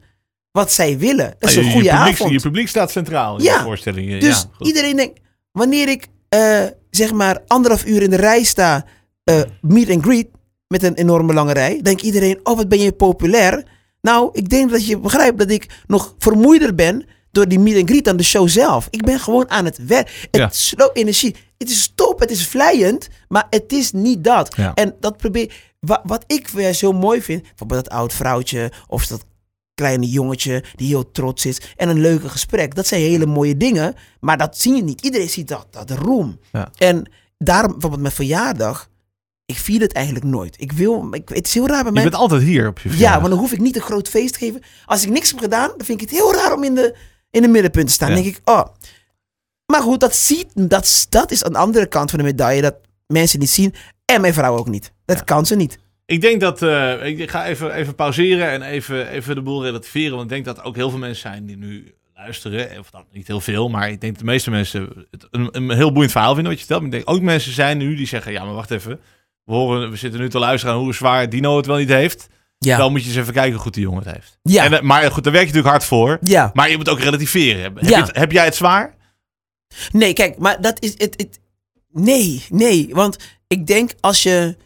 [0.51, 1.35] wat zij willen.
[1.39, 2.31] Dat is je, een je goede publiek, avond.
[2.31, 3.57] Je publiek staat centraal in Ja.
[3.57, 4.19] de voorstelling.
[4.19, 4.67] Dus ja, goed.
[4.67, 5.19] iedereen denkt,
[5.51, 8.85] wanneer ik eh, zeg maar anderhalf uur in de rij sta,
[9.23, 10.27] eh, meet and greet,
[10.67, 13.72] met een enorme lange rij, denkt iedereen, oh wat ben je populair.
[14.07, 17.89] Nou, ik denk dat je begrijpt dat ik nog vermoeider ben door die meet and
[17.89, 18.87] greet dan de show zelf.
[18.89, 20.27] Ik ben gewoon aan het werk.
[20.31, 20.49] Het Ja.
[20.49, 21.35] slow energie.
[21.57, 24.55] Het is top, het is vlijend, maar het is niet dat.
[24.57, 24.73] Ja.
[24.73, 29.07] En dat probeer, wat, wat ik weer zo mooi vind, bijvoorbeeld dat oud vrouwtje of
[29.07, 29.25] dat
[29.73, 32.75] kleine jongetje die heel trots is en een leuke gesprek.
[32.75, 35.01] Dat zijn hele mooie dingen, maar dat zie je niet.
[35.01, 36.39] Iedereen ziet dat, dat roem.
[36.51, 36.71] Ja.
[36.77, 38.89] En daarom, bijvoorbeeld mijn verjaardag,
[39.45, 40.61] ik vier het eigenlijk nooit.
[40.61, 42.03] Ik wil, ik, het is heel raar bij Je mij.
[42.03, 43.21] bent altijd hier op je Ja, verjaardag.
[43.21, 44.61] maar dan hoef ik niet een groot feest te geven.
[44.85, 46.95] Als ik niks heb gedaan, dan vind ik het heel raar om in de,
[47.31, 48.09] in de middenpunt te staan.
[48.09, 48.15] Ja.
[48.15, 48.65] Dan denk ik, oh.
[49.65, 52.61] Maar goed, dat, ziet, dat, dat is aan de andere kant van de medaille.
[52.61, 52.75] Dat
[53.07, 53.73] mensen niet zien.
[54.05, 54.91] En mijn vrouw ook niet.
[55.05, 55.79] Dat kan ze niet.
[56.05, 56.61] Ik denk dat.
[56.61, 60.11] eh, ik ga even, even pauzeren en even, even de boel relativeren.
[60.11, 62.79] Want ik denk dat ook heel veel mensen zijn die nu luisteren.
[62.79, 65.71] Of dan niet heel veel, maar ik denk dat de meeste mensen het een, een
[65.71, 66.81] heel boeiend verhaal vinden wat je vertelt.
[66.89, 68.99] Maar ik denk ook mensen zijn nu die zeggen: ja, maar wacht even.
[69.43, 72.27] We, horen, we zitten nu te luisteren aan hoe zwaar Dino het wel niet heeft.
[72.57, 72.77] Ja.
[72.77, 74.39] Dan moet je eens even kijken hoe goed die jongen het heeft.
[74.41, 74.63] Ja.
[74.63, 76.17] En, eh, maar goed, daar werk je natuurlijk hard voor.
[76.21, 76.51] ja.
[76.53, 77.61] Maar je moet ook relativeren.
[77.61, 77.99] Heb, Ja.
[78.05, 78.95] het- heb jij het zwaar?
[79.91, 81.13] Nee, kijk, maar dat is het.
[81.17, 81.39] het
[81.91, 82.89] nee, nee.
[82.91, 84.57] Want ik denk als je.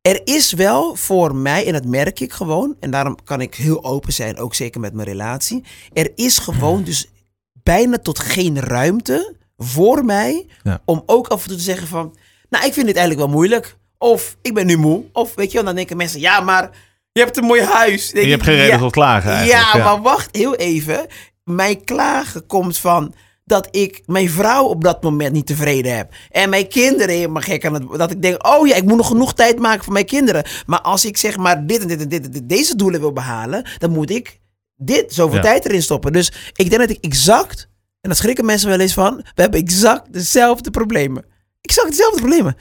[0.00, 3.84] Er is wel voor mij, en dat merk ik gewoon, en daarom kan ik heel
[3.84, 5.64] open zijn, ook zeker met mijn relatie.
[5.92, 7.06] Er is gewoon dus
[7.52, 10.82] bijna tot geen ruimte voor mij Ja.
[10.84, 12.16] om ook af en toe te zeggen van,
[12.50, 13.76] nou, ik vind dit eigenlijk wel moeilijk.
[13.98, 15.04] Of ik ben nu moe.
[15.12, 16.70] Of weet je wel, dan denken mensen, ja, maar
[17.12, 18.10] je hebt een mooi huis.
[18.10, 19.74] Je hebt geen reden ja, tot klagen eigenlijk.
[19.74, 21.06] ja, maar wacht heel even.
[21.44, 26.12] Mijn klagen komt van dat ik mijn vrouw op dat moment niet tevreden heb.
[26.30, 27.84] En mijn kinderen helemaal gek aan het...
[27.96, 30.44] Dat ik denk, oh ja, ik moet nog genoeg tijd maken voor mijn kinderen.
[30.66, 33.12] Maar als ik zeg maar dit en dit en dit, en dit deze doelen wil
[33.12, 33.68] behalen...
[33.78, 34.40] dan moet ik
[34.76, 35.42] dit, zoveel Ja.
[35.42, 36.12] tijd erin stoppen.
[36.12, 37.68] Dus ik denk dat ik exact...
[38.00, 39.16] En daar schrikken mensen wel eens van.
[39.16, 41.24] We hebben exact dezelfde problemen.
[41.70, 42.56] Exact dezelfde problemen.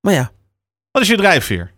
[0.00, 0.32] Maar ja.
[0.90, 1.72] Wat is je drijfveer?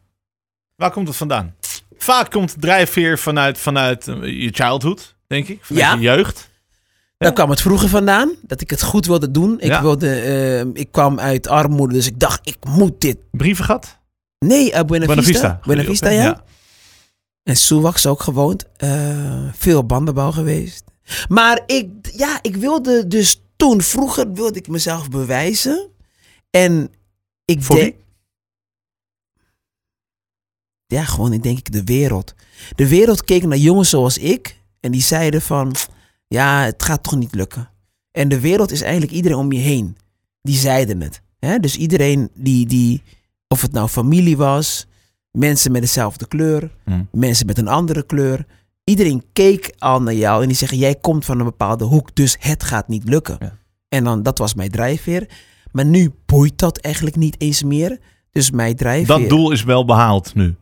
[0.77, 1.55] Waar komt het vandaan?
[1.99, 5.65] Vaak komt drijfveer vanuit, vanuit eh, je childhood, denk ik.
[5.65, 5.95] Vanuit Ja.
[5.95, 6.49] je jeugd.
[7.19, 8.35] Daar kwam het vroeger vandaan.
[8.43, 9.61] Dat ik het goed wilde doen.
[9.61, 9.83] Ik, Ja.
[9.83, 11.95] wilde, eh, ik kwam uit armoede.
[11.95, 13.99] Dus ik dacht, ik moet dit Brievengat?
[14.39, 15.61] Nee, uh, Buena, Buena Vista.
[15.65, 16.45] Buena Vista, ja.
[17.43, 18.65] En Soewax ook gewoond.
[18.77, 20.85] Eh, veel bandenbouw geweest.
[21.29, 25.91] Maar ik, ja, ik wilde dus toen, vroeger wilde ik mezelf bewijzen.
[26.57, 26.91] En
[27.45, 27.95] ik Voor denk...
[30.87, 32.35] Ja, gewoon, ik denk ik, de wereld.
[32.77, 34.61] De wereld keek naar jongens zoals ik.
[34.81, 35.75] En die zeiden van,
[36.29, 37.71] ja, het gaat toch niet lukken.
[38.11, 39.97] En de wereld is eigenlijk iedereen om je heen.
[40.43, 41.21] Die zeiden het.
[41.39, 41.59] Hè?
[41.59, 43.03] Dus iedereen die, die,
[43.49, 44.87] of het nou familie was,
[45.31, 47.03] mensen met dezelfde kleur, Hm.
[47.13, 48.47] mensen met een andere kleur.
[48.85, 52.37] Iedereen keek al naar jou en die zeggen: Jij komt van een bepaalde hoek, dus
[52.39, 53.37] het gaat niet lukken.
[53.41, 53.59] Ja.
[53.89, 55.29] En dan, dat was mijn drijfveer.
[55.77, 57.99] Maar nu boeit dat eigenlijk niet eens meer.
[58.31, 59.18] Dus mijn drijfveer.
[59.18, 60.55] Dat doel is wel behaald nu.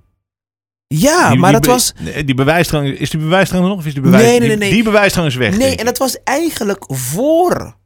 [0.86, 1.92] Ja, Die- maar die dat was.
[2.24, 3.78] Die bewijsdrang, is die bewijsdrang er nog?
[3.78, 4.70] Of is die, bewijs, Nee, nee, die, nee, nee.
[4.72, 5.56] die bewijsdrang is weg.
[5.56, 7.76] Nee, en dat was eigenlijk voor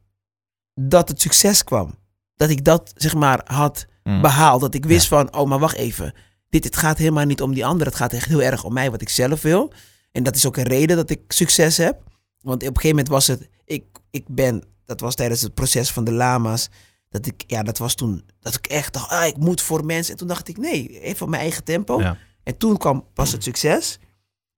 [0.74, 1.94] dat het succes kwam.
[2.36, 4.20] Dat ik dat zeg maar had Hm.
[4.20, 4.60] behaald.
[4.60, 6.14] Dat ik wist van, oh, maar wacht even.
[6.48, 7.86] Dit, het gaat helemaal niet om die ander.
[7.86, 9.72] Het gaat echt heel erg om mij, wat ik zelf wil.
[10.12, 12.02] En dat is ook een reden dat ik succes heb.
[12.40, 15.90] Want op een gegeven moment was het, ik, ik ben, dat was tijdens het proces
[15.90, 16.68] van de lama's.
[17.08, 20.12] Dat ik, ja, dat was toen, dat ik echt dacht, ah, ik moet voor mensen.
[20.12, 22.00] En toen dacht ik, nee, even op mijn eigen tempo.
[22.00, 22.16] Ja.
[22.42, 23.98] En toen kwam pas het succes.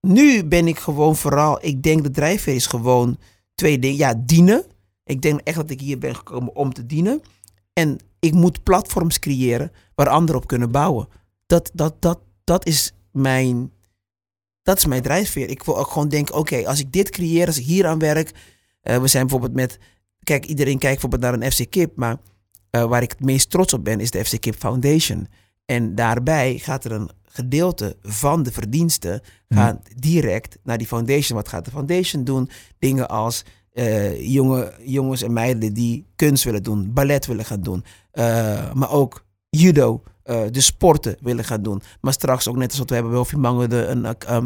[0.01, 3.17] Nu ben ik gewoon vooral, ik denk de drijfveer is gewoon
[3.55, 3.97] twee dingen.
[3.97, 4.65] Ja, dienen.
[5.03, 7.21] Ik denk echt dat ik hier ben gekomen om te dienen.
[7.73, 11.07] En ik moet platforms creëren waar anderen op kunnen bouwen.
[11.45, 13.71] Dat, dat, dat, dat is mijn,
[14.61, 15.49] dat is mijn drijfveer.
[15.49, 18.31] Ik wil ook gewoon denken, oké, als ik dit creëer, als ik hier aan werk.
[18.81, 19.79] eh, we zijn bijvoorbeeld met,
[20.23, 22.17] kijk, iedereen kijkt bijvoorbeeld naar een FC Kip, maar
[22.71, 25.27] eh, waar ik het meest trots op ben, is de FC Kip Foundation.
[25.65, 31.37] En daarbij gaat er een gedeelte van de verdiensten gaat direct naar die foundation.
[31.37, 32.49] Wat gaat de foundation doen?
[32.79, 37.83] Dingen als eh, jonge jongens en meiden die kunst willen doen, ballet willen gaan doen,
[38.11, 40.03] eh, maar ook judo,
[40.51, 41.81] de sporten willen gaan doen.
[42.01, 44.37] Maar straks ook net als wat we hebben bij Mango, de, een, eh,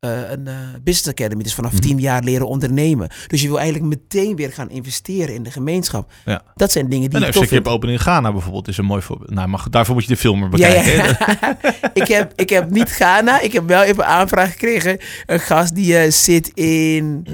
[0.00, 1.42] eh, een eh, business academy.
[1.42, 1.80] Dus vanaf Mhm.
[1.80, 3.08] tien jaar leren ondernemen.
[3.26, 6.12] Dus je wil eigenlijk meteen weer gaan investeren in de gemeenschap.
[6.24, 6.42] Ja.
[6.54, 7.66] Dat zijn dingen die En ik FC tof Kip.
[7.66, 9.30] Open in Ghana bijvoorbeeld is een mooi voorbeeld.
[9.30, 10.94] Nou, maar daarvoor moet je de filmer bekijken.
[10.94, 11.58] ja.
[12.02, 13.40] ik, heb, ik heb niet Ghana.
[13.40, 14.98] Ik heb wel even aanvraag gekregen.
[15.26, 17.26] Een gast die eh, zit in...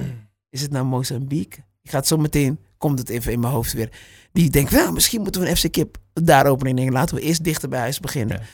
[0.50, 1.62] Is het nou Mozambique?
[1.82, 2.58] Ik ga het zo meteen...
[2.78, 3.88] Komt het even in mijn hoofd weer.
[4.32, 6.72] Die denkt, wel, misschien moeten we een FC Kip daar openen.
[6.72, 8.36] Ik denk, laten we eerst dichter bij huis beginnen.
[8.40, 8.46] Ja.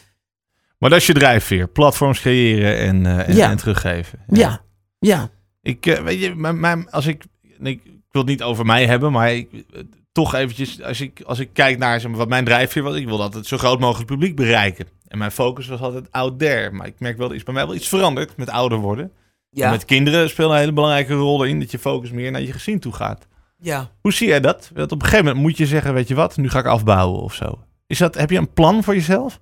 [0.81, 1.69] Maar dat is je drijfveer.
[1.69, 3.51] Platforms creëren en, eh, en, Ja.
[3.51, 4.19] en teruggeven.
[4.29, 4.61] Ja,
[4.99, 5.31] ja.
[5.63, 7.25] Ik, eh, weet je, mijn, mijn- als ik,
[7.63, 9.81] ik wil het niet over mij hebben, maar ik, eh,
[10.13, 13.07] toch eventjes, als ik, als ik kijk naar zeg maar, wat mijn drijfveer was, ik
[13.07, 14.87] wil altijd zo groot mogelijk publiek bereiken.
[15.09, 16.71] En mijn focus was altijd out there.
[16.71, 19.05] Maar ik merk wel, er is bij mij wel iets veranderd met ouder worden.
[19.05, 19.13] En
[19.51, 22.53] Ja, met kinderen speelt een hele belangrijke rol in dat je focus meer naar je
[22.53, 23.27] gezin toe gaat.
[23.59, 23.91] ja.
[24.01, 24.71] Hoe zie jij dat?
[24.75, 27.21] Want op een gegeven moment moet je zeggen, weet je wat, nu ga ik afbouwen
[27.21, 27.59] of zo.
[27.87, 29.41] Is dat, heb je een plan voor jezelf?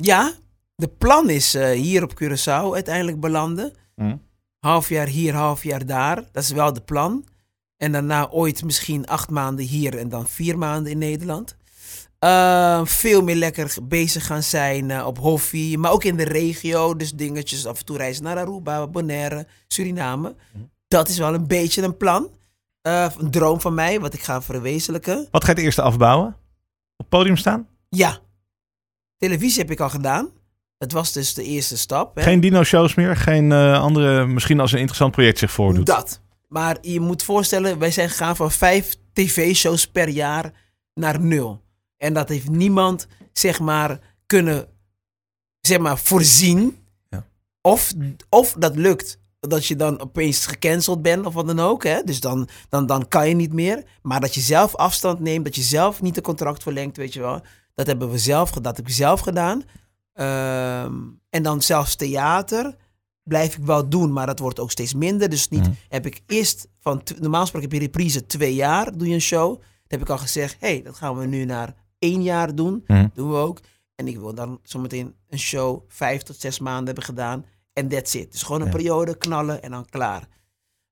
[0.00, 0.32] Ja,
[0.74, 3.72] de plan is eh, hier op Curaçao uiteindelijk belanden.
[3.94, 4.16] Hm.
[4.58, 6.16] Half jaar hier, half jaar daar.
[6.32, 7.24] Dat is wel de plan.
[7.76, 11.56] En daarna ooit misschien acht maanden hier en dan vier maanden in Nederland.
[12.18, 16.96] Eh, veel meer lekker bezig gaan zijn eh, op Hoffie, maar ook in de regio.
[16.96, 20.34] Dus dingetjes af en toe reizen naar Aruba, Bonaire, Suriname.
[20.88, 22.30] Dat is wel een beetje een plan.
[22.82, 25.28] Een droom van mij, wat ik ga verwezenlijken.
[25.30, 26.26] Wat ga je het eerste afbouwen?
[26.26, 26.34] Op
[26.96, 27.68] het podium staan?
[27.88, 28.20] Ja,
[29.20, 30.28] televisie heb ik al gedaan.
[30.78, 32.14] Het was dus de eerste stap.
[32.16, 32.22] Hè.
[32.22, 33.16] Geen dino-shows meer?
[33.16, 35.86] Geen eh, andere, misschien als een interessant project zich voordoet?
[35.86, 36.20] Dat.
[36.48, 40.52] Maar je moet voorstellen, wij zijn gegaan van vijf tv-shows per jaar
[40.94, 41.62] naar nul.
[41.96, 44.66] En dat heeft niemand, zeg maar, kunnen,
[45.60, 46.78] zeg maar, voorzien.
[47.08, 47.26] Ja.
[47.60, 47.92] Of,
[48.28, 49.18] of dat lukt.
[49.40, 51.84] Dat je dan opeens gecanceld bent of wat dan ook.
[51.84, 52.02] Hè?
[52.02, 53.84] Dus dan, dan, dan kan je niet meer.
[54.02, 57.20] Maar dat je zelf afstand neemt, dat je zelf niet een contract verlengt, weet je
[57.20, 57.42] wel.
[57.80, 58.62] Dat hebben we zelf gedaan.
[58.62, 59.62] Dat heb ik zelf gedaan.
[60.12, 60.94] Ehm,
[61.30, 62.76] en dan zelfs theater
[63.22, 65.28] blijf ik wel doen, maar dat wordt ook steeds minder.
[65.28, 65.70] Dus niet Mhm.
[65.88, 69.48] heb ik eerst van normaal gesproken heb je reprise twee jaar, doe je een show.
[69.54, 69.64] Dan
[69.98, 72.84] heb ik al gezegd, hé, hey, dat gaan we nu naar één jaar doen.
[72.86, 73.06] Mhm.
[73.14, 73.60] Doen we ook.
[73.94, 77.44] En ik wil dan zometeen een show vijf tot zes maanden hebben gedaan.
[77.72, 78.32] En that's it.
[78.32, 78.72] Dus gewoon een Ja.
[78.72, 80.28] periode knallen en dan klaar.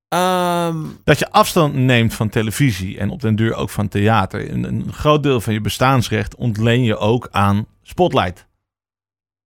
[0.09, 4.50] Ehm, Dat je afstand neemt van televisie en op den duur ook van theater.
[4.50, 8.46] Een, een groot deel van je bestaansrecht ontleen je ook aan Spotlight.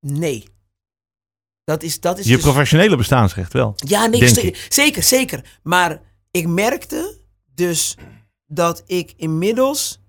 [0.00, 0.50] nee.
[1.64, 3.72] Dat is, dat is Je dus- professionele bestaansrecht wel.
[3.76, 5.58] Ja, nee, zeker, zeker.
[5.62, 6.00] Maar
[6.30, 7.16] ik merkte
[7.54, 7.96] dus
[8.46, 10.00] dat ik inmiddels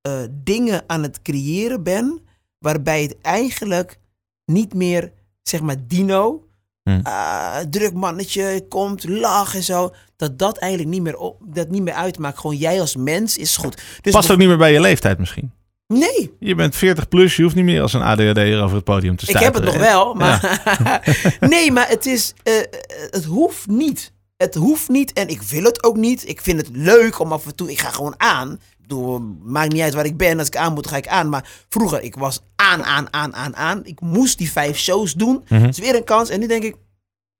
[0.00, 2.20] eh, dingen aan het creëren ben,
[2.58, 3.98] waarbij het eigenlijk
[4.44, 5.12] niet meer,
[5.42, 6.48] zeg maar, Dino,
[6.82, 7.00] Hm.
[7.02, 11.82] ah, druk mannetje, komt, lach en zo, dat dat eigenlijk niet meer, op, dat niet
[11.82, 12.38] meer uitmaakt.
[12.38, 13.82] Gewoon jij als mens is goed.
[14.00, 15.52] Dus Past ook niet meer bij je leeftijd misschien.
[15.86, 19.16] Nee, Je bent 40 plus, je hoeft niet meer als een ADHD'er over het podium
[19.16, 19.42] te ik staan.
[19.42, 20.60] heb het nog wel, maar...
[21.40, 22.34] nee, maar het is...
[22.42, 22.64] eh, eh,
[23.10, 24.12] het hoeft niet.
[24.36, 26.28] Het hoeft niet en ik wil het ook niet.
[26.28, 27.70] Ik vind het leuk om af en toe...
[27.70, 28.60] Ik ga gewoon aan.
[28.82, 30.38] Bedoel, maakt niet uit waar ik ben.
[30.38, 31.28] Als ik aan moet, ga ik aan.
[31.28, 33.84] Maar vroeger, ik was aan, aan, aan, aan, aan.
[33.84, 35.42] Ik moest die vijf shows doen.
[35.44, 36.28] Het is weer een kans.
[36.28, 36.76] En nu denk ik...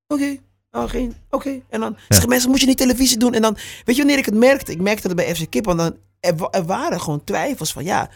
[0.06, 0.36] Oké,
[0.70, 1.14] Oh, geen.
[1.30, 1.60] Oké.
[1.68, 3.34] En dan zeggen mensen, moet je niet televisie doen?
[3.34, 4.72] En dan, weet je wanneer ik het merkte?
[4.72, 7.84] Ik merkte dat bij FC Kip, want dan, er, wa- er waren gewoon twijfels van,
[7.84, 8.10] ja,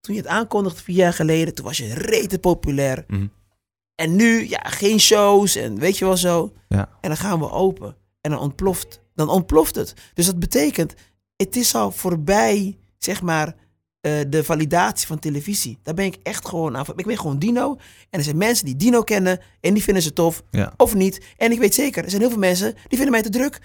[0.00, 3.04] toen je het aankondigde vier jaar geleden, toen was je rete populair.
[3.08, 3.26] Mhm.
[3.94, 6.52] En nu, ja, geen shows en weet je wel zo.
[6.68, 6.88] Ja.
[7.00, 7.96] En dan gaan we open.
[8.20, 9.94] En dan ontploft, dan ontploft het.
[10.14, 10.94] Dus dat betekent,
[11.38, 13.54] het is al voorbij, zeg maar,
[14.00, 15.78] eh, de validatie van televisie.
[15.82, 16.84] Daar ben ik echt gewoon aan.
[16.96, 17.76] Ik ben gewoon Dino.
[18.10, 20.42] En er zijn mensen die Dino kennen en die vinden ze tof.
[20.50, 20.72] Ja.
[20.76, 21.24] Of niet.
[21.36, 23.60] En ik weet zeker, er zijn heel veel mensen die vinden mij te druk.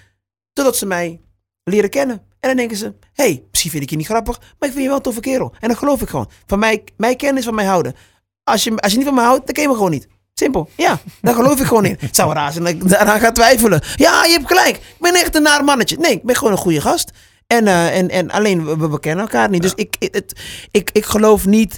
[0.53, 1.21] Totdat ze mij
[1.63, 2.15] leren kennen.
[2.15, 4.79] En dan denken ze, hé, hey, misschien vind ik je niet grappig, maar ik vind
[4.79, 5.53] je wel een toffe kerel.
[5.59, 6.29] En dan geloof ik gewoon.
[6.45, 7.95] Van mij, mij kennen is van mij houden.
[8.43, 10.07] Als je, als je niet van mij houdt, dan ken je me gewoon niet.
[10.33, 10.69] Simpel.
[10.77, 11.95] Ja, daar geloof ik gewoon in.
[11.99, 13.81] Het zou raar zijn dat ik daaraan ga twijfelen.
[13.95, 14.75] Ja, je hebt gelijk.
[14.75, 15.97] Ik ben echt een naar mannetje.
[15.97, 17.11] Nee, ik ben gewoon een goede gast.
[17.47, 19.61] En, eh, en, en alleen, we, we kennen elkaar niet.
[19.61, 20.41] Dus ik, ik- het,
[20.71, 21.77] ik, ik geloof niet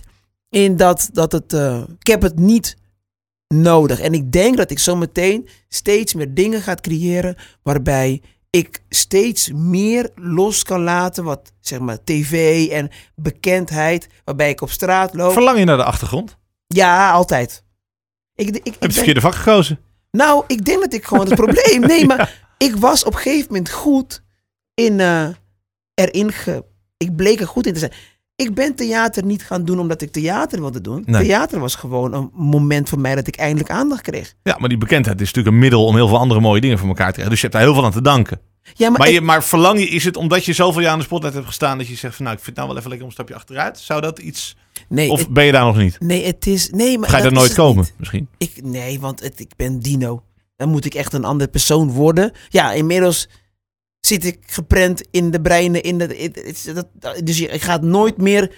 [0.50, 1.54] in dat, dat het...
[1.54, 2.78] eh, ik heb het niet
[3.48, 4.00] nodig.
[4.00, 7.36] En ik denk dat ik zometeen steeds meer dingen ga creëren...
[7.64, 11.24] waarbij ik steeds meer los kan laten...
[11.24, 14.08] wat, zeg maar, tv en bekendheid...
[14.24, 15.32] waarbij ik op straat loop.
[15.34, 16.38] Verlang je naar de achtergrond?
[16.68, 17.64] Ja, altijd.
[18.36, 19.80] Ik, ik, ik, Heb je het verkeerde vak gekozen?
[20.12, 21.82] nou, ik denk dat ik gewoon het probleem.
[21.88, 24.24] Nee, maar ik was op een gegeven moment goed
[24.74, 25.28] in eh,
[25.96, 26.64] erin ge.
[26.98, 27.92] Ik bleek er goed in te zijn.
[28.36, 31.04] Ik ben theater niet gaan doen omdat ik theater wilde doen.
[31.06, 31.24] Nee.
[31.24, 34.34] Theater was gewoon een moment voor mij dat ik eindelijk aandacht kreeg.
[34.44, 36.88] Ja, maar die bekendheid is natuurlijk een middel om heel veel andere mooie dingen voor
[36.88, 37.32] elkaar te krijgen.
[37.32, 38.40] Dus je hebt daar heel veel aan te danken.
[38.74, 41.04] Ja, maar, Maar, je, maar verlang je, is het omdat je zoveel jaar aan de
[41.04, 43.14] spotlight hebt gestaan dat je zegt van nou, ik vind nou wel even lekker om
[43.14, 43.80] een stapje achteruit?
[43.80, 44.56] Zou dat iets...
[44.90, 46.00] nee, Of het- ben je daar nog niet?
[46.00, 46.70] nee, het is.
[46.70, 47.94] Nee, maar Ga je daar nooit komen niet.
[47.98, 48.28] misschien?
[48.38, 50.24] Ik, nee, want het, ik ben Dino.
[50.56, 52.32] Dan moet ik echt een andere persoon worden.
[52.50, 53.30] Ja, inmiddels
[54.06, 55.84] zit ik geprent in de breinen.
[55.84, 56.32] In de,
[57.24, 58.56] dus je, gaat nooit meer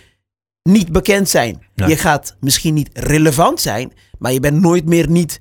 [0.63, 1.63] niet bekend zijn.
[1.75, 1.89] Nee.
[1.89, 5.39] Je gaat misschien niet relevant zijn, maar je bent nooit meer niet,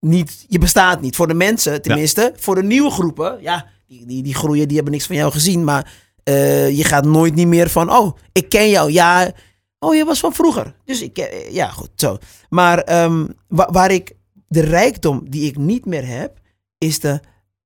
[0.00, 0.44] niet...
[0.48, 1.16] Je bestaat niet.
[1.16, 2.32] Voor de mensen, tenminste.
[2.36, 5.64] Voor de nieuwe groepen, ja, die, die, die groeien, die hebben niks van jou gezien.
[5.64, 5.92] Maar
[6.24, 8.90] eh, je gaat nooit niet meer van, oh, ik ken jou.
[8.92, 9.32] Ja,
[9.78, 10.74] oh, je was van vroeger.
[10.84, 12.18] Dus ik, ken- ja, goed, zo.
[12.48, 12.84] Maar
[13.48, 14.12] wa- waar ik
[14.48, 16.38] de rijkdom die ik niet meer heb,
[16.78, 17.20] is, de,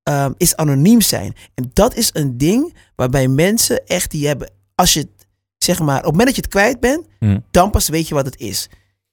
[0.07, 1.33] ehm, is anoniem zijn.
[1.53, 5.27] En dat is een ding waarbij mensen echt die hebben, als je het,
[5.57, 7.39] zeg maar, op het moment dat je het kwijt bent, Hm.
[7.51, 8.69] dan pas weet je wat het is.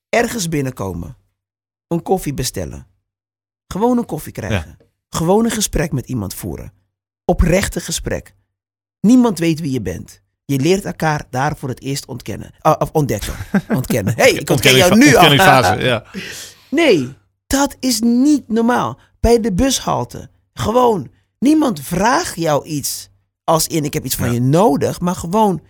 [0.08, 1.16] Ergens binnenkomen,
[1.88, 2.86] een koffie bestellen,
[3.66, 4.76] gewoon een koffie krijgen,
[5.08, 6.72] gewoon een gesprek met iemand voeren,
[7.24, 8.34] oprechte gesprek.
[9.00, 10.22] Niemand weet wie je bent.
[10.44, 12.50] Je leert elkaar daar voor het eerst ontkennen.
[12.58, 13.34] Ah, of ontdekken.
[13.76, 14.14] Ontkennen.
[14.16, 15.32] hey, ik ontken jou nu al.
[15.78, 16.04] Ja.
[16.70, 17.14] Nee,
[17.46, 18.98] dat is niet normaal.
[19.20, 20.30] Bij de bushalte.
[20.54, 21.10] Gewoon.
[21.38, 23.08] Niemand vraagt jou iets.
[23.44, 24.32] Als in, ik heb iets van Ja.
[24.32, 25.00] je nodig.
[25.00, 25.62] Maar gewoon,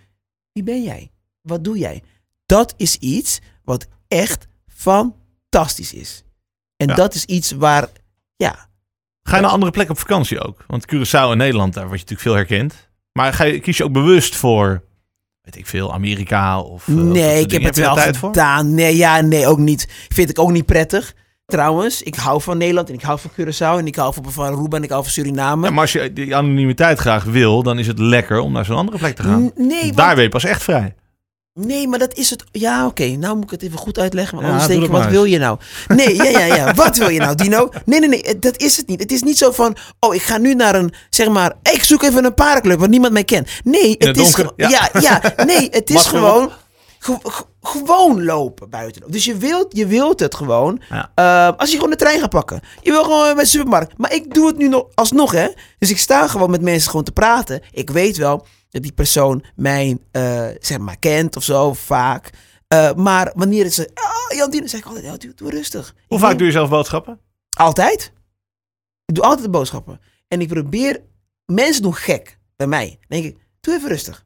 [0.51, 1.11] wie ben jij?
[1.41, 2.03] Wat doe jij?
[2.45, 6.23] Dat is iets wat echt fantastisch is.
[6.77, 6.95] En Ja.
[6.95, 7.87] dat is iets waar,
[8.35, 8.67] ja.
[9.23, 10.63] Ga je naar andere plekken op vakantie ook?
[10.67, 12.89] Want Curaçao en Nederland, daar word je natuurlijk veel herkend.
[13.11, 14.83] Maar ga je, kies je ook bewust voor,
[15.41, 16.87] weet ik veel, Amerika of...
[16.87, 18.29] eh, nee, ik heb het wel tijd voor?
[18.29, 18.73] gedaan.
[18.73, 19.87] Nee, ja, nee, ook niet.
[20.09, 21.13] Vind ik ook niet prettig.
[21.45, 24.77] Trouwens, ik hou van Nederland en ik hou van Curaçao en ik hou van, Aruba
[24.77, 25.65] en ik hou van Suriname.
[25.65, 28.75] Ja, maar als je die anonimiteit graag wil, dan is het lekker om naar zo'n
[28.77, 29.43] andere plek te gaan.
[29.43, 30.95] N- nee, want- Daar ben je pas echt vrij.
[31.59, 32.43] Nee, maar dat is het.
[32.51, 33.05] Ja, oké.
[33.05, 34.33] Nou moet ik het even goed uitleggen.
[34.35, 35.57] Want Ja, anders denk ik, wat maar wil je nou?
[35.87, 36.73] Nee, ja, ja, ja.
[36.83, 37.69] Wat wil je nou, Dino?
[37.85, 38.21] Nee, nee, nee.
[38.23, 38.99] eh, Dat is het niet.
[38.99, 42.03] Het is niet zo van, oh, ik ga nu naar een, zeg maar, ik zoek
[42.03, 43.49] even een paardenclub waar niemand mij kent.
[43.63, 44.89] Nee, het, het is ge- ja.
[44.99, 46.49] ja, nee, het is gewoon,
[47.05, 49.11] ge- ge- gewoon lopen buiten.
[49.11, 50.81] Dus je wilt, je wilt het gewoon.
[50.89, 51.11] Ja.
[51.15, 52.61] Eh, als je gewoon de trein gaat pakken.
[52.81, 53.97] Je wil gewoon bij de supermarkt.
[53.97, 55.47] Maar ik doe het nu nog alsnog, hè.
[55.79, 57.61] Dus ik sta gewoon met mensen gewoon te praten.
[57.71, 62.29] Ik weet wel dat die persoon mij, eh, zeg maar, kent of zo, vaak.
[62.67, 65.93] Eh, maar wanneer het ze, oh, Jan Dien, zeg ik altijd, ja, doe, doe rustig.
[65.95, 67.19] Hoe Ik vaak denk- doe je zelf boodschappen?
[67.57, 68.11] Altijd.
[69.05, 69.99] Ik doe altijd de boodschappen.
[70.27, 71.01] En ik probeer,
[71.45, 72.87] mensen doen gek bij mij.
[73.07, 74.25] Dan denk ik, doe even rustig.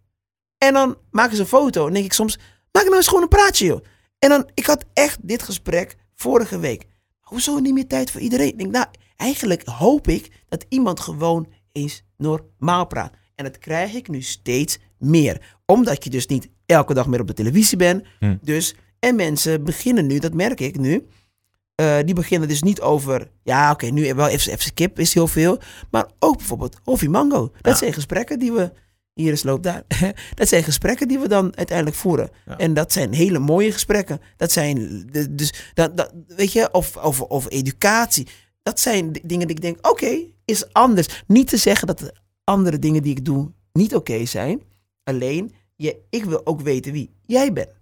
[0.58, 1.88] En dan maken ze een foto.
[1.88, 2.40] En denk ik soms,
[2.72, 3.84] maak nou eens gewoon een praatje, joh.
[4.20, 6.86] En dan, ik had echt dit gesprek vorige week.
[7.20, 8.48] Hoezo niet meer tijd voor iedereen?
[8.48, 8.86] Ik denk, nou,
[9.18, 13.14] eigenlijk hoop ik dat iemand gewoon eens normaal praat.
[13.36, 15.58] En dat krijg ik nu steeds meer.
[15.66, 18.06] Omdat je dus niet elke dag meer op de televisie bent.
[18.20, 18.38] Hm.
[18.42, 21.08] Dus, en mensen beginnen nu, dat merk ik nu.
[21.76, 25.28] eh, die beginnen dus niet over, ja oké, nu wel FC, FC Kip is heel
[25.28, 25.60] veel.
[25.92, 27.52] Maar ook bijvoorbeeld Hoffie Mango.
[27.62, 27.78] Dat Ja.
[27.80, 28.72] zijn gesprekken die we,
[29.22, 29.84] hier is loop daar.
[30.36, 32.30] dat zijn gesprekken die we dan uiteindelijk voeren.
[32.46, 32.58] Ja.
[32.58, 34.22] En dat zijn hele mooie gesprekken.
[34.38, 38.28] Dat zijn, dus, dat, dat, weet je, of, of, of educatie.
[38.64, 41.24] Dat zijn dingen die ik denk, oké, is anders.
[41.28, 44.62] Niet te zeggen dat de andere dingen die ik doe niet oké zijn.
[45.04, 47.78] Alleen, je, ik wil ook weten wie jij bent.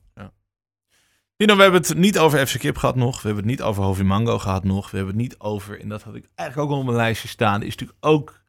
[1.35, 3.21] Know, we hebben het niet over FC Kip gehad nog.
[3.21, 4.91] We hebben het niet over Hovi Mango gehad nog.
[4.91, 7.27] We hebben het niet over, en dat had ik eigenlijk ook al op mijn lijstje
[7.27, 8.43] staan, is natuurlijk ook...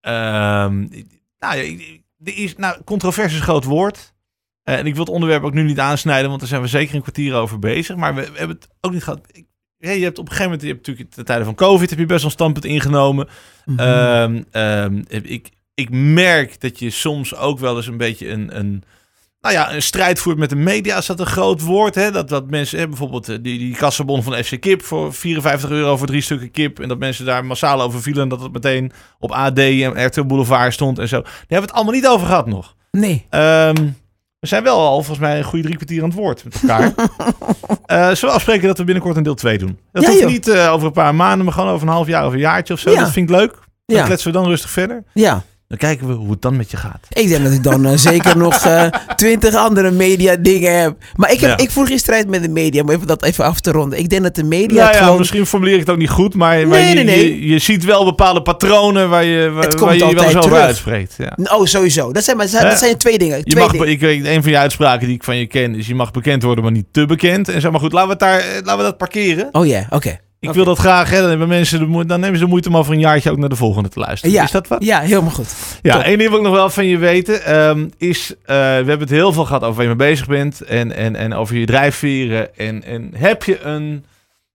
[0.00, 0.86] ehm
[1.44, 1.58] nou,
[2.24, 4.14] er is, nou, controverse is een groot woord.
[4.62, 6.94] Eh, en ik wil het onderwerp ook nu niet aansnijden, want daar zijn we zeker
[6.94, 7.96] een kwartier over bezig.
[7.96, 9.20] Maar we, we hebben het ook niet gehad.
[9.32, 9.46] Ik,
[9.78, 12.06] je hebt op een gegeven moment, je hebt natuurlijk de tijden van COVID, heb je
[12.06, 13.28] best wel een standpunt ingenomen.
[13.64, 13.78] Mhm.
[13.78, 18.82] Ehm, ehm, ik, ik merk dat je soms ook wel eens een beetje een, een,
[19.44, 20.96] nou ja, een strijd voert met de media.
[20.98, 21.94] Is dat een groot woord?
[21.94, 22.10] Hè?
[22.10, 25.96] Dat, dat mensen, hè, bijvoorbeeld eh, die, die kassenbon van FC Kip voor 54 euro
[25.96, 26.80] voor drie stukken kip.
[26.80, 28.22] En dat mensen daar massaal over vielen.
[28.22, 31.20] En dat het meteen op AD en RTL Boulevard stond en zo.
[31.22, 32.74] Daar hebben we het allemaal niet over gehad nog.
[32.90, 33.26] Nee.
[33.30, 33.74] Ehm,
[34.40, 36.92] we zijn wel al volgens mij een goede drie kwartier aan het woord met elkaar.
[37.84, 39.78] Eh zullen we afspreken dat we binnenkort een deel 2 doen?
[39.92, 42.26] Dat Ja, hoeft niet eh, over een paar maanden, maar gewoon over een half jaar
[42.26, 42.90] of een jaartje of zo.
[42.90, 43.00] Ja.
[43.00, 43.50] Dat vind ik leuk.
[43.86, 44.04] Dan Ja.
[44.04, 45.04] kletsen we dan rustig verder.
[45.14, 45.42] Ja.
[45.68, 47.06] Dan kijken we hoe het dan met je gaat.
[47.08, 48.84] Ik denk dat ik dan eh, zeker nog eh,
[49.16, 50.96] twintig andere media dingen heb.
[51.16, 51.64] Maar ik, heb, Ja.
[51.64, 53.98] ik voer geen strijd met de media, om even dat even af te ronden.
[53.98, 55.18] Ik denk dat de media Ja, het ja, gewoon...
[55.18, 57.40] misschien formuleer ik het ook niet goed, maar, maar Nee, je, nee, nee.
[57.40, 60.24] Je, je ziet wel bepaalde patronen waar je, waar, Het waar komt je je wel
[60.24, 61.14] altijd over uitspreekt.
[61.18, 61.36] Ja.
[61.56, 62.12] Oh, sowieso.
[62.12, 62.76] Dat zijn, maar, dat Ja.
[62.76, 63.36] zijn twee dingen.
[63.38, 63.88] Je Twee mag, dingen.
[63.88, 66.42] ik weet, een van je uitspraken die ik van je ken is: je mag bekend
[66.42, 67.48] worden, maar niet te bekend.
[67.48, 69.48] En zeg maar goed, laten we, het daar, laten we dat parkeren.
[69.52, 70.18] Oh ja, oké.
[70.48, 72.68] Ik wil dat graag, hè, dan, hebben mensen de moe- dan nemen ze de moeite
[72.68, 74.34] om over een jaartje ook naar de volgende te luisteren.
[74.34, 74.42] Ja.
[74.42, 74.84] Is dat wat?
[74.84, 75.78] Ja, helemaal goed.
[75.82, 76.02] Ja, Top.
[76.02, 77.44] één ding wil ik nog wel van je weten.
[77.44, 80.60] ehm, is, eh, we hebben het heel veel gehad over waar je mee bezig bent.
[80.60, 82.56] En, en, en over je drijfveren.
[82.56, 84.04] En, en heb je een,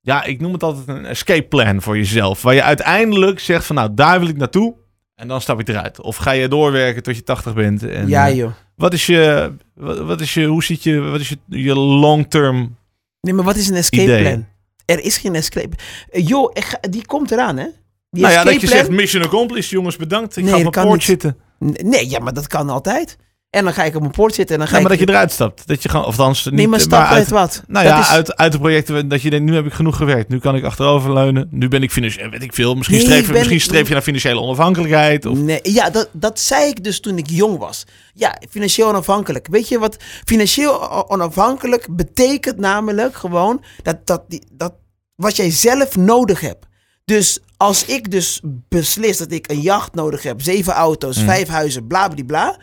[0.02, 2.42] ja, ik noem het altijd een escape plan voor jezelf.
[2.42, 4.74] Waar je uiteindelijk zegt van nou, daar wil ik naartoe.
[5.16, 6.02] En dan stap ik eruit.
[6.02, 7.84] Of ga je doorwerken tot je 80 bent.
[7.84, 8.52] En, ja, eh, joh.
[8.76, 12.78] wat is je, wat, wat is je, hoe ziet je, wat is je, je long-term...
[13.22, 14.22] Nee, maar wat is een escape Idee.
[14.22, 14.46] plan?
[14.90, 15.76] Er is geen escape...
[16.10, 16.54] Eh, joh,
[16.90, 17.66] die komt eraan, hè?
[18.10, 18.72] Die nou ja, dat je plan...
[18.72, 20.38] zegt mission accomplished, jongens, bedankt.
[20.38, 21.06] Ik Nee, ga op mijn kan poort niet.
[21.08, 21.38] zitten.
[21.60, 23.18] Nee, ja, maar dat kan altijd.
[23.50, 24.98] En dan ga ik op mijn poort zitten en dan ga Ja, maar ik...
[24.98, 25.68] dat je eruit stapt.
[25.68, 26.54] Dat je gewoon, of althans niet...
[26.54, 27.64] Nee, maar eh, stap uit- uit wat?
[27.68, 29.96] Nou Dat ja, is- uit, uit de projecten dat je denkt, nu heb ik genoeg
[29.98, 30.30] gewerkt.
[30.30, 31.48] Nu kan ik achteroverleunen.
[31.52, 32.76] Nu ben ik financieel, weet ik veel.
[32.76, 35.26] Misschien, Nee, streef, ben- misschien streef je naar financiële onafhankelijkheid.
[35.26, 37.84] Of, Nee, ja, dat, dat zei ik dus toen ik jong was.
[38.14, 39.48] Ja, financieel onafhankelijk.
[39.52, 44.74] Weet je wat financieel onafhankelijk betekent namelijk gewoon dat, dat, die, dat
[45.16, 46.66] wat jij zelf nodig hebt.
[47.06, 51.26] Dus als ik dus beslis dat ik een jacht nodig heb, zeven auto's, Mm.
[51.26, 52.60] vijf huizen, bla bla bla,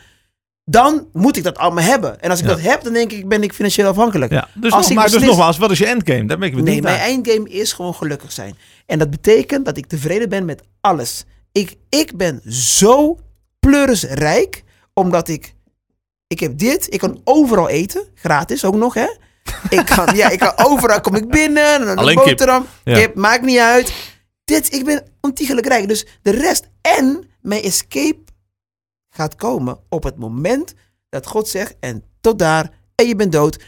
[0.69, 2.21] dan moet ik dat allemaal hebben.
[2.21, 2.51] En als ik Ja.
[2.51, 4.31] dat heb, dan denk ik, ben ik financieel afhankelijk.
[4.31, 4.47] ja.
[4.53, 6.25] dus, Als nog, ik maar dus beslis- nogmaals, wat is je endgame?
[6.25, 6.97] Daar ben ik Nee, mijn naar.
[6.97, 8.57] eindgame is gewoon gelukkig zijn.
[8.85, 11.23] En dat betekent dat ik tevreden ben met alles.
[11.51, 13.17] Ik, ik ben zo
[13.59, 14.63] pleurisrijk,
[14.93, 15.55] omdat ik...
[16.27, 19.07] Ik heb dit, ik kan overal eten, gratis ook nog, hè.
[19.79, 22.25] Ik kan, ja, ik kan overal, kom ik binnen, een Alleen kip.
[22.25, 22.93] boterham, Ja.
[22.97, 23.93] kip, maakt niet uit.
[24.45, 25.87] Dit, ik ben ontiegelijk rijk.
[25.87, 28.17] Dus de rest en mijn escape
[29.17, 30.73] gaat komen op het moment
[31.09, 33.63] dat God zegt, en tot daar, en je bent dood.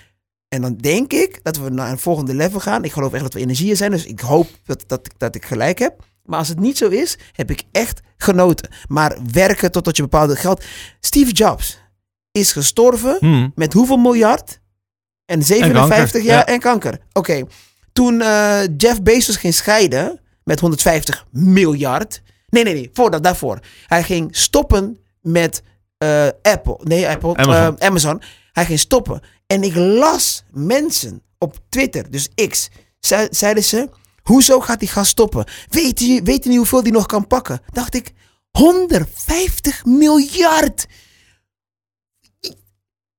[0.48, 2.84] En dan denk ik dat we naar een volgende level gaan.
[2.84, 5.46] Ik geloof echt dat we energieën zijn, dus ik hoop dat, dat, ik- dat ik
[5.46, 6.04] gelijk heb.
[6.24, 8.70] Maar als het niet zo is, heb ik echt genoten.
[8.88, 10.64] Maar werken totdat je bepaalde geld...
[11.00, 11.80] Steve Jobs
[12.32, 13.52] is gestorven Hmm.
[13.56, 14.60] met hoeveel miljard?
[15.26, 16.54] En 57 kanker, jaar ja.
[16.54, 17.00] en kanker.
[17.14, 17.44] Oké,
[17.94, 22.22] toen eh, Jeff Bezos ging scheiden met 150 miljard.
[22.50, 23.60] Nee, nee, nee, voordat daarvoor.
[23.88, 25.62] Hij ging stoppen met
[25.98, 26.80] eh, Apple.
[26.84, 27.36] Nee, Apple.
[27.36, 27.78] Amazon.
[27.78, 28.22] eh, Amazon.
[28.52, 29.22] Hij ging stoppen.
[29.48, 33.90] En ik las mensen op Twitter, dus X, zei- zeiden ze:
[34.24, 35.46] Hoezo gaat die gast stoppen?
[35.70, 37.62] Weet je, weet je niet hoeveel die nog kan pakken?
[37.72, 38.12] Dacht ik:
[38.52, 40.86] 150 miljard.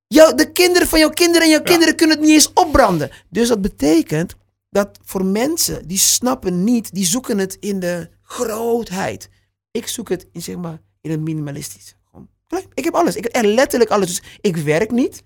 [0.06, 3.10] Jou, de kinderen van jouw kinderen en jouw kinderen kunnen het niet eens opbranden.
[3.28, 4.34] Dus dat betekent
[4.70, 9.28] dat voor mensen die snappen niet, die zoeken het in de grootheid.
[9.70, 11.94] Ik zoek het in, zeg maar, in het minimalistisch.
[12.10, 12.28] Gewoon.
[12.74, 13.16] Ik heb alles.
[13.16, 14.06] Ik heb letterlijk alles.
[14.06, 15.22] Dus ik werk niet.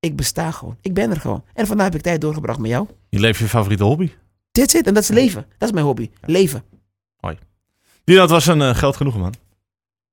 [0.00, 0.76] Ik besta gewoon.
[0.80, 1.44] Ik ben er gewoon.
[1.54, 2.86] En vandaar heb ik tijd doorgebracht met jou.
[3.08, 4.10] Je leeft je favoriete hobby.
[4.52, 5.46] Dit zit en dat is leven.
[5.58, 6.10] Dat is mijn hobby.
[6.20, 6.64] Leven.
[8.04, 9.34] Die dat was een eh, geld genoeg, man.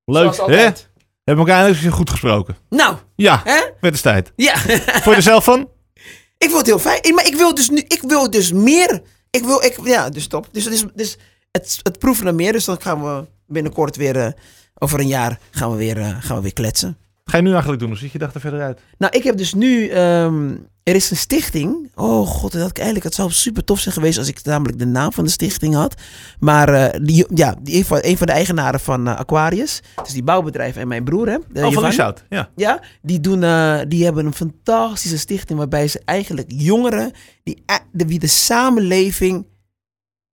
[0.06, 0.46] Leuk, hè?
[0.46, 0.84] Hebben
[1.24, 2.56] we elkaar eindelijk eens goed gesproken.
[2.70, 3.60] Nou, Ja, hè?
[3.80, 4.32] werd eens tijd.
[4.36, 4.58] Ja.
[4.58, 5.60] Vond je er zelf van?
[6.38, 7.16] Ik wil het heel fijn.
[7.16, 9.02] Maar ik wil dus nu, ik wil dus meer.
[9.30, 10.48] Ik wil, ik, ja, dus top.
[10.52, 11.18] Dus, dus, dus
[11.52, 12.52] het, het proeven naar meer.
[12.52, 14.32] Dus dan gaan we binnenkort weer, eh,
[14.80, 16.98] over een jaar, gaan we weer, eh, gaan we weer kletsen.
[17.24, 17.90] Wat ga je nu eigenlijk doen?
[17.90, 18.82] Hoe ziet je dag er verder uit?
[18.98, 20.56] Nou, ik heb dus nu, ehm,
[20.86, 21.92] er is een stichting.
[21.96, 25.14] Oh god, dat eigenlijk, het zou super tof zijn geweest als ik namelijk de naam
[25.14, 26.02] van de stichting had.
[26.40, 30.76] Maar eh, die, ja, die, een, van, de eigenaren van eh, Aquarius, dus die bouwbedrijf
[30.76, 31.84] en mijn broer, hè, eh, oh, van.
[31.84, 32.24] Lieshout.
[32.30, 32.50] Ja.
[32.56, 33.40] Ja, die, doen,
[33.88, 37.12] die hebben een fantastische stichting waarbij ze eigenlijk jongeren
[37.44, 39.48] die, de, wie de samenleving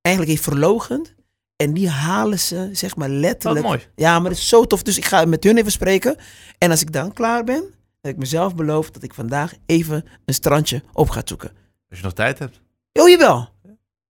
[0.01, 1.15] eigenlijk heeft verlogend.
[1.63, 3.65] En die halen ze, zeg maar Wat letterlijk.
[3.67, 3.81] mooi.
[3.95, 4.83] Ja, maar dat is zo tof.
[4.83, 6.17] Dus ik ga met hun even spreken.
[6.59, 7.63] En als ik dan klaar ben,
[8.01, 11.51] heb ik mezelf beloofd dat ik vandaag even een strandje op ga zoeken.
[11.89, 12.61] Als je nog tijd hebt.
[12.93, 13.49] Oh, jawel.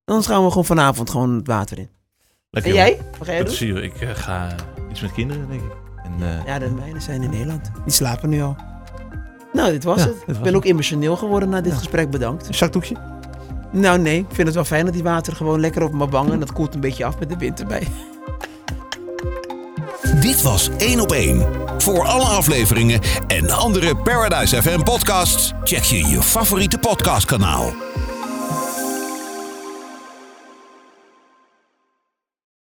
[0.05, 1.89] Dan gaan we gewoon vanavond gewoon het water in.
[2.51, 3.01] Lekker, En jij?
[3.19, 3.55] Wat ga jij doen?
[3.55, 3.83] zie je.
[3.83, 4.55] Ik eh, ga
[4.91, 5.73] iets met kinderen, denk ik.
[6.05, 7.71] En, eh, Ja, de mijne zijn in Nederland.
[7.85, 8.57] Die slapen nu al.
[9.53, 10.13] Nou, dit was Ja, het.
[10.13, 10.55] dit Ik was ben het.
[10.55, 11.79] ook emotioneel geworden na dit Ja.
[11.79, 12.11] gesprek.
[12.11, 12.49] Bedankt.
[12.49, 12.97] Een zakdoekje?
[13.73, 14.19] Nou, nee.
[14.19, 16.41] Ik vind het wel fijn dat die water gewoon lekker op mijn wangen.
[16.41, 17.87] Dat koelt een beetje af met de wind erbij.
[20.21, 21.47] Dit was 1 op 1.
[21.79, 27.73] Voor alle afleveringen en andere Paradise FM podcasts check je je favoriete podcastkanaal.